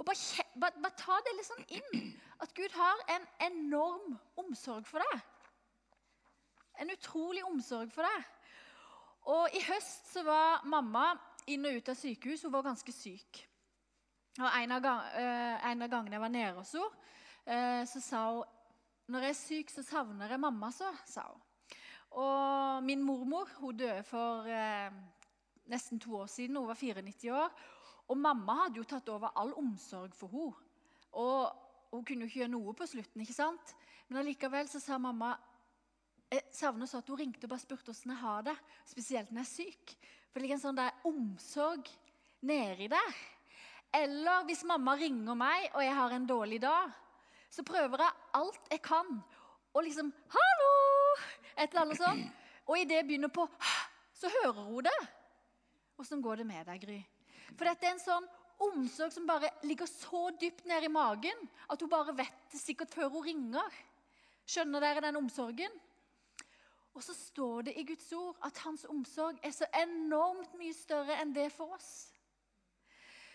[0.00, 0.16] Og bare,
[0.56, 2.08] bare, bare, ta det litt sånn inn.
[2.40, 5.20] At Gud har en enorm omsorg for deg.
[6.80, 8.24] En utrolig omsorg for deg.
[9.36, 11.12] Og I høst så var mamma
[11.50, 12.44] inn og ut av sykehus.
[12.46, 13.44] Hun var ganske syk.
[14.40, 17.02] Og En av, uh, en av gangene jeg var nede hos henne,
[17.46, 18.44] uh, så sa hun
[19.12, 21.42] når jeg er syk, så savner jeg mamma så, sa hun.
[22.16, 24.92] Og min mormor hun døde for eh,
[25.68, 26.56] nesten to år siden.
[26.56, 27.50] Hun var 94 år.
[28.08, 30.70] Og mamma hadde jo tatt over all omsorg for henne.
[31.20, 31.52] Og
[31.92, 33.74] hun kunne jo ikke gjøre noe på slutten, ikke sant?
[34.08, 35.34] Men allikevel så sa mamma
[36.32, 38.54] jeg savner så at hun ringte og bare spurte hvordan jeg har det.
[38.88, 39.96] Spesielt når jeg er syk.
[40.34, 41.86] For det ligger en sånn der omsorg
[42.42, 43.18] nedi der.
[43.94, 46.90] Eller hvis mamma ringer meg og jeg har en dårlig dag,
[47.46, 49.12] så prøver jeg alt jeg kan
[49.70, 51.22] og liksom 'Hallo!'
[51.54, 52.32] Et eller annet sånt.
[52.66, 53.46] Og idet jeg begynner på,
[54.12, 55.06] så hører hun det.
[55.98, 56.98] Åssen går det med deg, Gry?
[57.54, 58.26] For dette er en sånn
[58.58, 62.90] omsorg som bare ligger så dypt nede i magen at hun bare vet det sikkert
[62.90, 63.70] før hun ringer.
[64.46, 65.70] Skjønner dere den omsorgen?
[66.94, 71.18] Og så står det i Guds ord at hans omsorg er så enormt mye større
[71.22, 71.92] enn det for oss.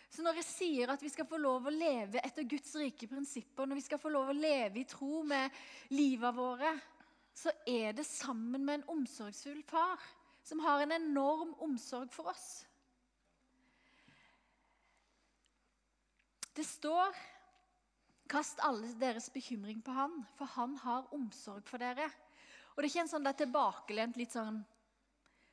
[0.10, 3.68] Så når jeg sier at vi skal få lov å leve etter Guds rike prinsipper,
[3.68, 5.54] når vi skal få lov å leve i tro med
[5.94, 6.72] livet våre,
[7.36, 10.02] så er det sammen med en omsorgsfull far
[10.44, 12.48] som har en enorm omsorg for oss.
[16.56, 17.14] Det står
[18.30, 22.06] Kast alle deres bekymring på han, for han har omsorg for dere.
[22.80, 24.62] Og det er ikke en sånn er tilbakelent litt sånn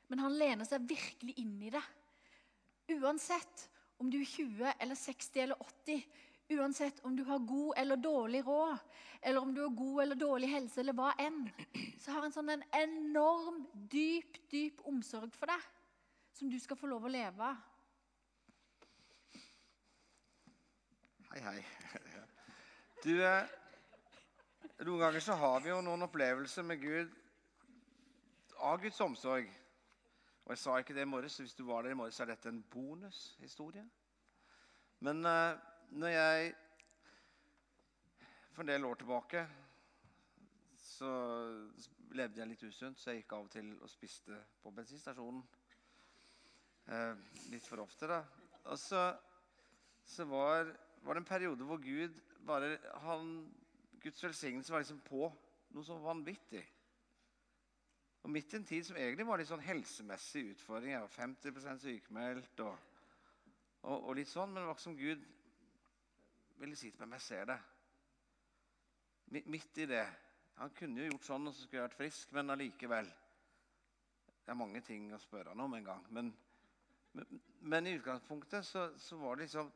[0.06, 1.80] Men han lener seg virkelig inn i det.
[2.94, 3.64] Uansett
[3.98, 6.04] om du er 20 eller 60 eller 80,
[6.54, 8.78] uansett om du har god eller dårlig råd,
[9.18, 11.42] eller om du har god eller dårlig helse, eller hva enn,
[11.98, 15.66] så har han sånn en enorm, dyp, dyp omsorg for deg,
[16.38, 17.58] som du skal få lov å leve av.
[21.32, 21.58] Hei, hei.
[23.02, 23.65] Du, eh,
[24.84, 27.12] noen ganger så har vi jo noen opplevelser med Gud
[28.60, 29.48] av Guds omsorg.
[30.44, 32.28] Og jeg sa ikke det i morges, så hvis du var der i morges, er
[32.28, 33.86] dette en bonushistorie.
[35.00, 35.56] Men uh,
[35.90, 36.54] når jeg
[38.56, 39.42] For en del år tilbake
[40.80, 41.08] så
[42.16, 45.42] levde jeg litt usunt, så jeg gikk av og til og spiste på bensinstasjonen.
[46.88, 47.12] Uh,
[47.52, 48.22] litt for ofte, da.
[48.72, 49.02] Og så,
[50.08, 50.70] så var,
[51.04, 52.16] var det en periode hvor Gud
[52.48, 53.34] bare han,
[54.02, 55.28] Guds velsignelse var liksom på
[55.74, 56.62] noe så vanvittig.
[58.26, 60.96] Og midt i en tid som egentlig var litt sånn helsemessig utfordring.
[60.96, 62.72] Jeg var 50 sykemeldt og,
[63.84, 64.50] og, og, litt sånn.
[64.50, 65.26] Men det var ikke som Gud
[66.58, 67.58] ville si til meg jeg ser det.
[69.46, 70.06] Midt i det.
[70.58, 73.10] Han kunne jo gjort sånn og så skulle jeg vært frisk, men allikevel.
[74.42, 76.06] Det er mange ting å spørre han om en gang.
[76.16, 76.32] Men,
[77.14, 79.70] men, men i utgangspunktet så, så var det liksom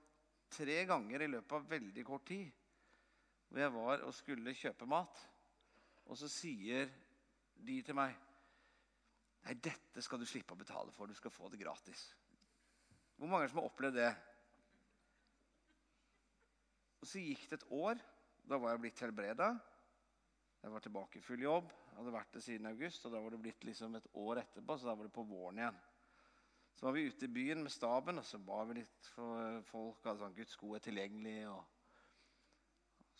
[0.50, 2.50] tre ganger i løpet av veldig kort tid
[3.50, 5.20] hvor jeg var og skulle kjøpe mat.
[6.06, 6.90] Og så sier
[7.60, 8.16] de til meg
[9.40, 11.08] Nei, dette skal du slippe å betale for.
[11.08, 12.02] Du skal få det gratis.
[13.16, 14.10] Hvor mange som har opplevd det?
[17.00, 18.02] Og Så gikk det et år.
[18.44, 19.48] Da var jeg blitt helbreda.
[20.60, 21.72] Jeg var tilbake i full jobb.
[21.72, 23.08] Jeg hadde vært det siden august.
[23.08, 25.64] og Da var det blitt liksom et år etterpå, så da var det på våren
[25.64, 25.80] igjen.
[26.76, 30.04] Så var vi ute i byen med staben, og så ba vi litt for folk.
[30.04, 31.48] Altså, Guds gode tilgjengelig.
[31.48, 31.79] og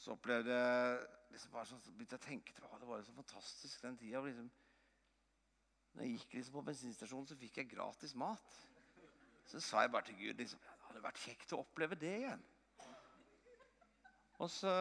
[0.01, 1.01] så opplevde jeg
[1.35, 2.79] liksom bare sånn, begynte jeg å tenke tilbake.
[2.81, 4.23] Det var så fantastisk den tida.
[4.25, 4.47] Liksom,
[5.93, 8.57] når jeg gikk liksom på bensinstasjonen, så fikk jeg gratis mat.
[9.51, 12.47] Så sa jeg bare til Gud liksom, det hadde vært kjekt å oppleve det igjen.
[14.41, 14.73] Og så,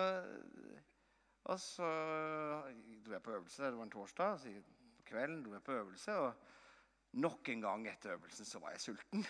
[1.52, 1.90] og så
[3.04, 3.66] dro jeg på øvelse.
[3.66, 4.40] Det var en torsdag.
[4.40, 4.54] Så
[5.02, 6.16] på kvelden dro jeg på øvelse.
[6.16, 9.28] Og nok en gang etter øvelsen så var jeg sulten.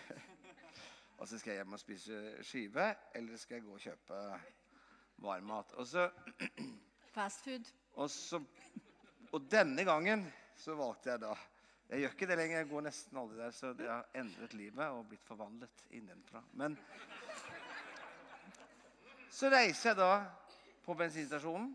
[1.18, 4.24] og så skal jeg hjem og spise skive, eller skal jeg gå og kjøpe
[5.22, 5.74] varmmat.
[5.80, 6.10] Og så
[7.16, 7.66] Fast food.
[7.98, 8.40] Og, så,
[9.32, 10.28] og denne gangen
[10.60, 11.34] så valgte jeg da
[11.90, 12.58] Jeg gjør ikke det lenger.
[12.58, 13.54] Jeg går nesten aldri der.
[13.56, 16.44] Så jeg har endret livet og blitt forvandlet innenfra.
[16.54, 16.78] Men
[19.34, 20.12] så reiser jeg da
[20.86, 21.72] på bensinstasjonen,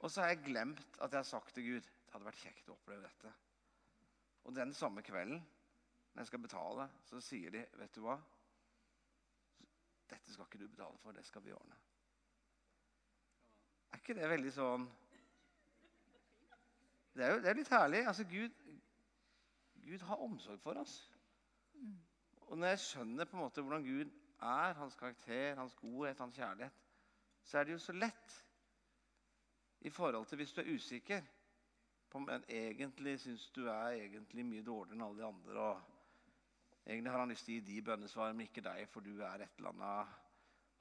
[0.00, 2.68] og så har jeg glemt at jeg har sagt til Gud det hadde vært kjekt
[2.70, 3.32] å oppleve dette.
[4.46, 5.40] Og den samme kvelden,
[6.14, 8.14] når jeg skal betale, så sier de, vet du hva
[10.10, 11.76] dette skal ikke du betale for, det skal vi ordne.
[13.92, 14.86] Er ikke det veldig sånn
[17.16, 18.02] Det er jo det er litt herlig.
[18.06, 18.56] Altså, Gud,
[19.86, 20.96] Gud har omsorg for oss.
[22.46, 26.36] Og når jeg skjønner på en måte hvordan Gud er, hans karakter, hans godhet, hans
[26.36, 26.82] kjærlighet,
[27.42, 28.36] så er det jo så lett
[29.80, 31.24] i forhold til hvis du er usikker
[32.10, 35.60] på om en egentlig syns du er egentlig mye dårligere enn alle de andre.
[35.60, 35.95] og
[36.86, 39.42] Egentlig har han lyst til å gi de bønnesvar, men ikke deg, for du er
[39.42, 40.12] et eller annet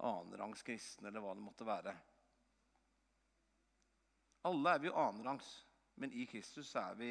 [0.05, 1.95] annenrangs kristen, eller hva det måtte være.
[4.45, 5.49] Alle er vi jo annenrangs,
[5.97, 7.09] men i Kristus er vi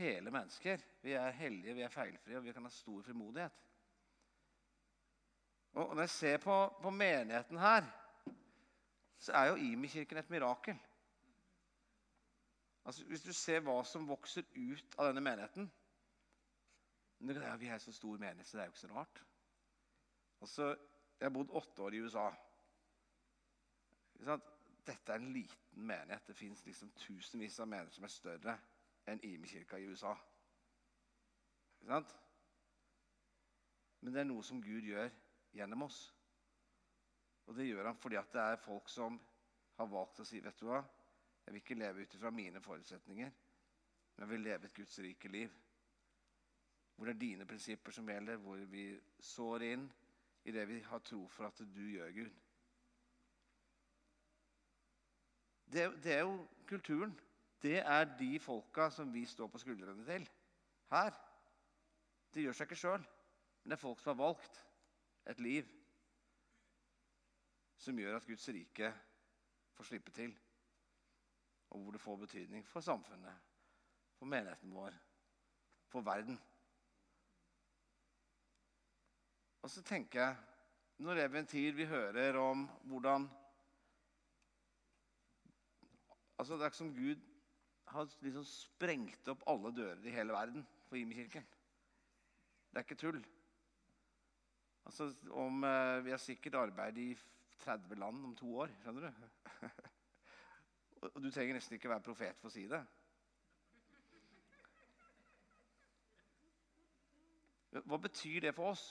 [0.00, 0.82] hele mennesker.
[1.04, 3.64] Vi er hellige, vi er feilfrie, og vi kan ha stor frimodighet.
[5.78, 7.86] Og Når jeg ser på, på menigheten her,
[9.18, 10.78] så er jo Imi-kirken et mirakel.
[12.84, 15.70] Altså, Hvis du ser hva som vokser ut av denne menigheten,
[17.20, 19.24] ja, vi er så stor menighet, så det er jo ikke så rart.
[20.40, 20.76] Altså,
[21.20, 22.30] Jeg har bodd åtte år i USA.
[24.86, 26.26] Dette er en liten menighet.
[26.26, 28.54] Det fins liksom tusenvis av menigheter som er større
[29.04, 30.14] enn Imi-kirka i USA.
[31.80, 32.16] Ikke sant?
[34.00, 35.12] Men det er noe som Gud gjør
[35.52, 36.00] gjennom oss.
[37.46, 39.20] Og det gjør han fordi at det er folk som
[39.76, 40.80] har valgt å si vet du hva,
[41.44, 43.30] jeg vil ikke leve ut ifra mine forutsetninger,
[44.14, 45.52] men jeg vil leve et Guds rike liv
[47.00, 48.82] hvor det er dine prinsipper som gjelder, hvor vi
[49.24, 49.86] sår inn
[50.44, 52.34] i det vi har tro for at du gjør, Gud.
[55.72, 56.34] Det, det er jo
[56.68, 57.14] kulturen.
[57.62, 60.28] Det er de folka som vi står på skuldrene til
[60.92, 61.16] her.
[62.34, 64.60] Det gjør seg ikke sjøl, men det er folk som har valgt
[65.32, 65.72] et liv
[67.80, 68.92] som gjør at Guds rike
[69.72, 70.36] får slippe til.
[71.72, 73.40] Og hvor det får betydning for samfunnet,
[74.20, 75.00] for menigheten vår,
[75.88, 76.36] for verden.
[79.62, 80.36] Og så tenker jeg
[81.04, 83.28] når eventyr vi hører om hvordan
[86.40, 87.16] Altså Det er ikke som Gud
[87.92, 91.44] har liksom sprengt opp alle dører i hele verden for Imi-kirken.
[92.70, 93.18] Det er ikke tull.
[94.86, 97.18] Altså, om, eh, vi har sikkert arbeid i
[97.58, 98.72] 30 land om to år.
[98.80, 99.12] Skjønner du?
[101.14, 102.80] Og du trenger nesten ikke være profet for å si det.
[107.84, 108.88] Hva betyr det for oss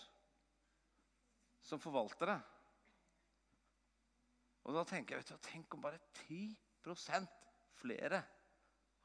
[1.70, 2.36] som forvaltere?
[4.66, 7.30] Og da tenker jeg, vet du, Tenk om bare 10%
[7.80, 8.24] flere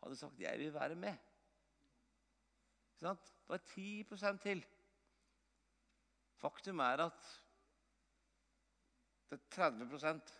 [0.03, 1.19] hadde sagt 'jeg vil være med'.
[2.95, 3.35] Ikke sant?
[3.49, 4.67] Bare 10% til.
[6.37, 7.43] Faktum er at
[9.31, 10.33] det er 30%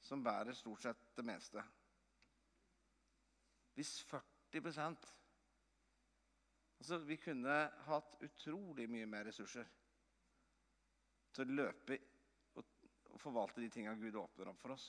[0.00, 1.62] som bærer stort sett det meste.
[3.74, 5.18] Hvis 40%
[6.82, 9.64] Altså, Vi kunne hatt utrolig mye mer ressurser
[11.36, 11.98] til å løpe
[12.56, 12.64] og,
[13.12, 14.88] og forvalte de tinga Gud åpner opp for oss.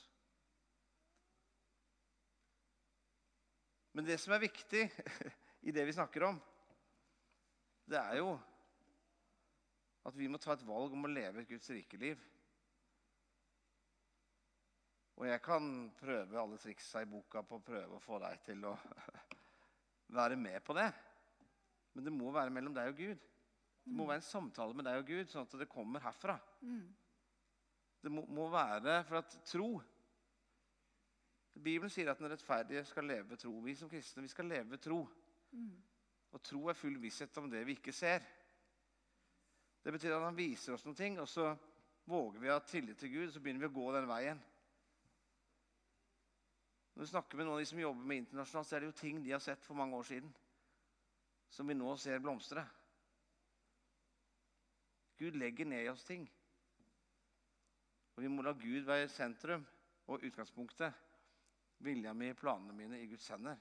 [3.94, 4.82] Men det som er viktig
[5.68, 6.40] i det vi snakker om,
[7.86, 8.34] det er jo
[10.04, 12.20] at vi må ta et valg om å leve et Guds rike liv.
[15.14, 18.66] Og jeg kan prøve alle triksa i boka på å prøve å få deg til
[18.66, 18.74] å
[20.18, 20.88] være med på det.
[21.94, 23.22] Men det må være mellom deg og Gud.
[23.84, 26.38] Det må være en samtale med deg og Gud, sånn at det kommer herfra.
[28.04, 29.68] Det må, må være for at tro
[31.54, 33.52] Bibelen sier at den rettferdige skal leve ved tro.
[33.62, 35.04] Vi som kristne vi skal leve ved tro.
[36.34, 38.24] Og tro er full visshet om det vi ikke ser.
[39.84, 41.52] Det betyr at han viser oss ting, og så
[42.10, 44.40] våger vi å ha tillit til Gud, og så begynner vi å gå den veien.
[46.94, 48.98] Når vi snakker med noen av de som jobber med internasjonalt, så er det jo
[48.98, 50.34] ting de har sett for mange år siden,
[51.50, 52.64] som vi nå ser blomstre.
[55.24, 56.26] Gud legger ned i oss ting.
[58.14, 59.64] Og vi må la Gud være sentrum
[60.06, 60.92] og utgangspunktet.
[61.84, 63.56] Vilja mi, planene mine, i Guds hender.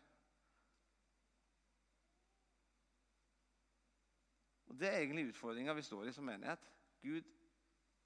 [4.68, 6.68] Og Det er egentlig utfordringa vi står i som menighet.
[7.02, 7.32] Gud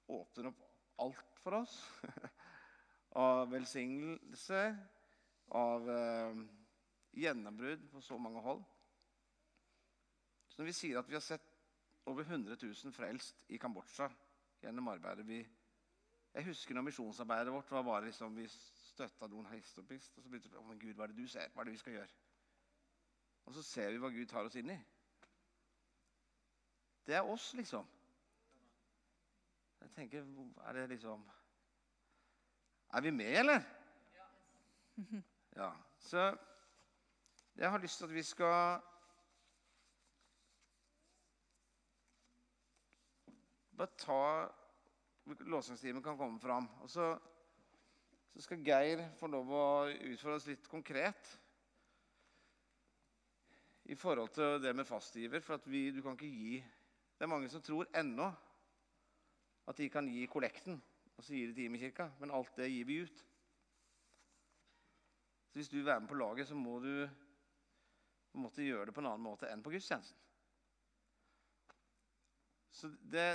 [0.08, 0.62] åpner opp
[1.02, 1.76] alt for oss.
[3.18, 4.62] Av velsignelse,
[5.48, 6.40] av eh,
[7.16, 8.60] gjennombrudd på så mange hold.
[10.48, 11.47] Så når vi sier at vi har sett
[12.08, 14.08] over 100 000 frelst i Kambodsja
[14.62, 15.42] gjennom arbeidet vi
[16.34, 20.16] Jeg husker når misjonsarbeidet vårt var bare liksom vi støtta noen hist og pist.
[20.16, 21.48] Og så begynte vi å Gud, hva er det du ser?
[21.54, 22.16] Hva er det vi skal gjøre?
[23.48, 24.76] Og så ser vi hva Gud tar oss inn i.
[27.08, 27.86] Det er oss, liksom.
[29.80, 30.26] Jeg tenker,
[30.66, 31.24] Er det liksom
[32.92, 33.62] Er vi med, eller?
[35.56, 36.36] Ja, så
[37.56, 38.80] jeg har lyst til at vi skal
[43.78, 44.54] Bare ta
[45.24, 46.66] Låsingstimen kan komme fram.
[46.82, 47.12] Og så,
[48.32, 51.30] så skal Geir få lov å utfordre oss litt konkret
[53.88, 55.44] i forhold til det med fastgiver.
[55.44, 56.58] For vi, du kan ikke gi
[57.18, 58.28] Det er mange som tror ennå
[59.68, 60.76] at de kan gi kollekten,
[61.18, 62.06] og så gir de til Imekirka.
[62.20, 63.24] Men alt det gir vi ut.
[65.48, 66.92] Så hvis du vil være med på laget, så må du
[68.30, 70.18] på en måte gjøre det på en annen måte enn på gudstjenesten.
[72.78, 73.26] Så det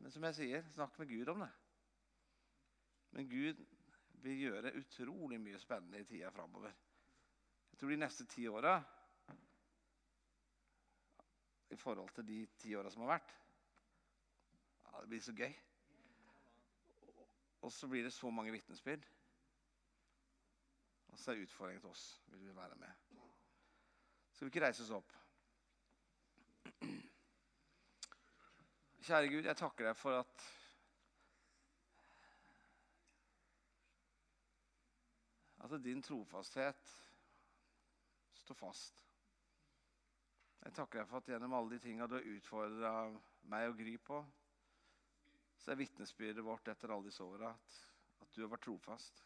[0.00, 1.50] Men som jeg sier, snakk med Gud om det.
[3.10, 3.60] Men Gud
[4.24, 6.72] vil gjøre utrolig mye spennende i tida framover.
[7.70, 8.74] Jeg tror de neste ti åra
[11.70, 13.34] i forhold til de ti åra som har vært
[14.84, 15.54] ja, Det blir så gøy.
[17.60, 19.06] Og så blir det så mange vitnesbyrd.
[21.12, 22.04] Og så er utfordringen til oss.
[22.26, 22.90] Vil vi være med?
[24.32, 25.16] Skal vi ikke reise oss opp?
[29.10, 30.42] Kjære Gud, jeg takker deg for at
[35.66, 36.92] At din trofasthet
[38.44, 39.02] står fast.
[40.62, 42.94] Jeg takker deg for at gjennom alle de tinga du har utfordra
[43.50, 44.22] meg og Gry på,
[45.58, 47.78] så er vitnesbyrdet vårt etter alle disse åra at,
[48.22, 49.24] at du har vært trofast.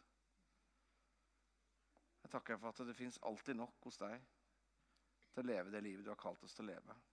[2.25, 4.17] Jeg takker deg for at det fins alltid nok hos deg
[5.29, 7.03] til å leve det livet du har kalt oss til å leve.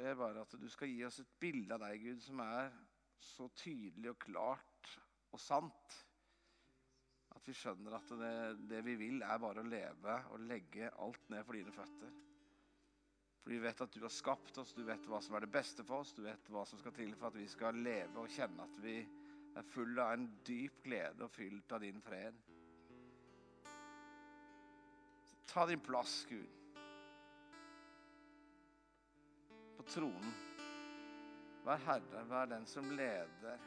[0.00, 2.72] Ber bare at du skal gi oss et bilde av deg, Gud, som er
[3.20, 4.94] så tydelig og klart
[5.30, 5.98] og sant
[7.36, 8.32] At vi skjønner at det,
[8.70, 12.10] det vi vil, er bare å leve og legge alt ned for dine føtter.
[13.40, 15.84] For vi vet at du har skapt oss, du vet hva som er det beste
[15.86, 18.66] for oss, du vet hva som skal til for at vi skal leve og kjenne
[18.66, 18.98] at vi
[19.56, 22.36] er full av en dyp glede og fylt av din fred.
[25.50, 26.59] Ta din plass, Gud.
[29.80, 30.32] På tronen.
[31.64, 33.62] Vær herre, vær den som leder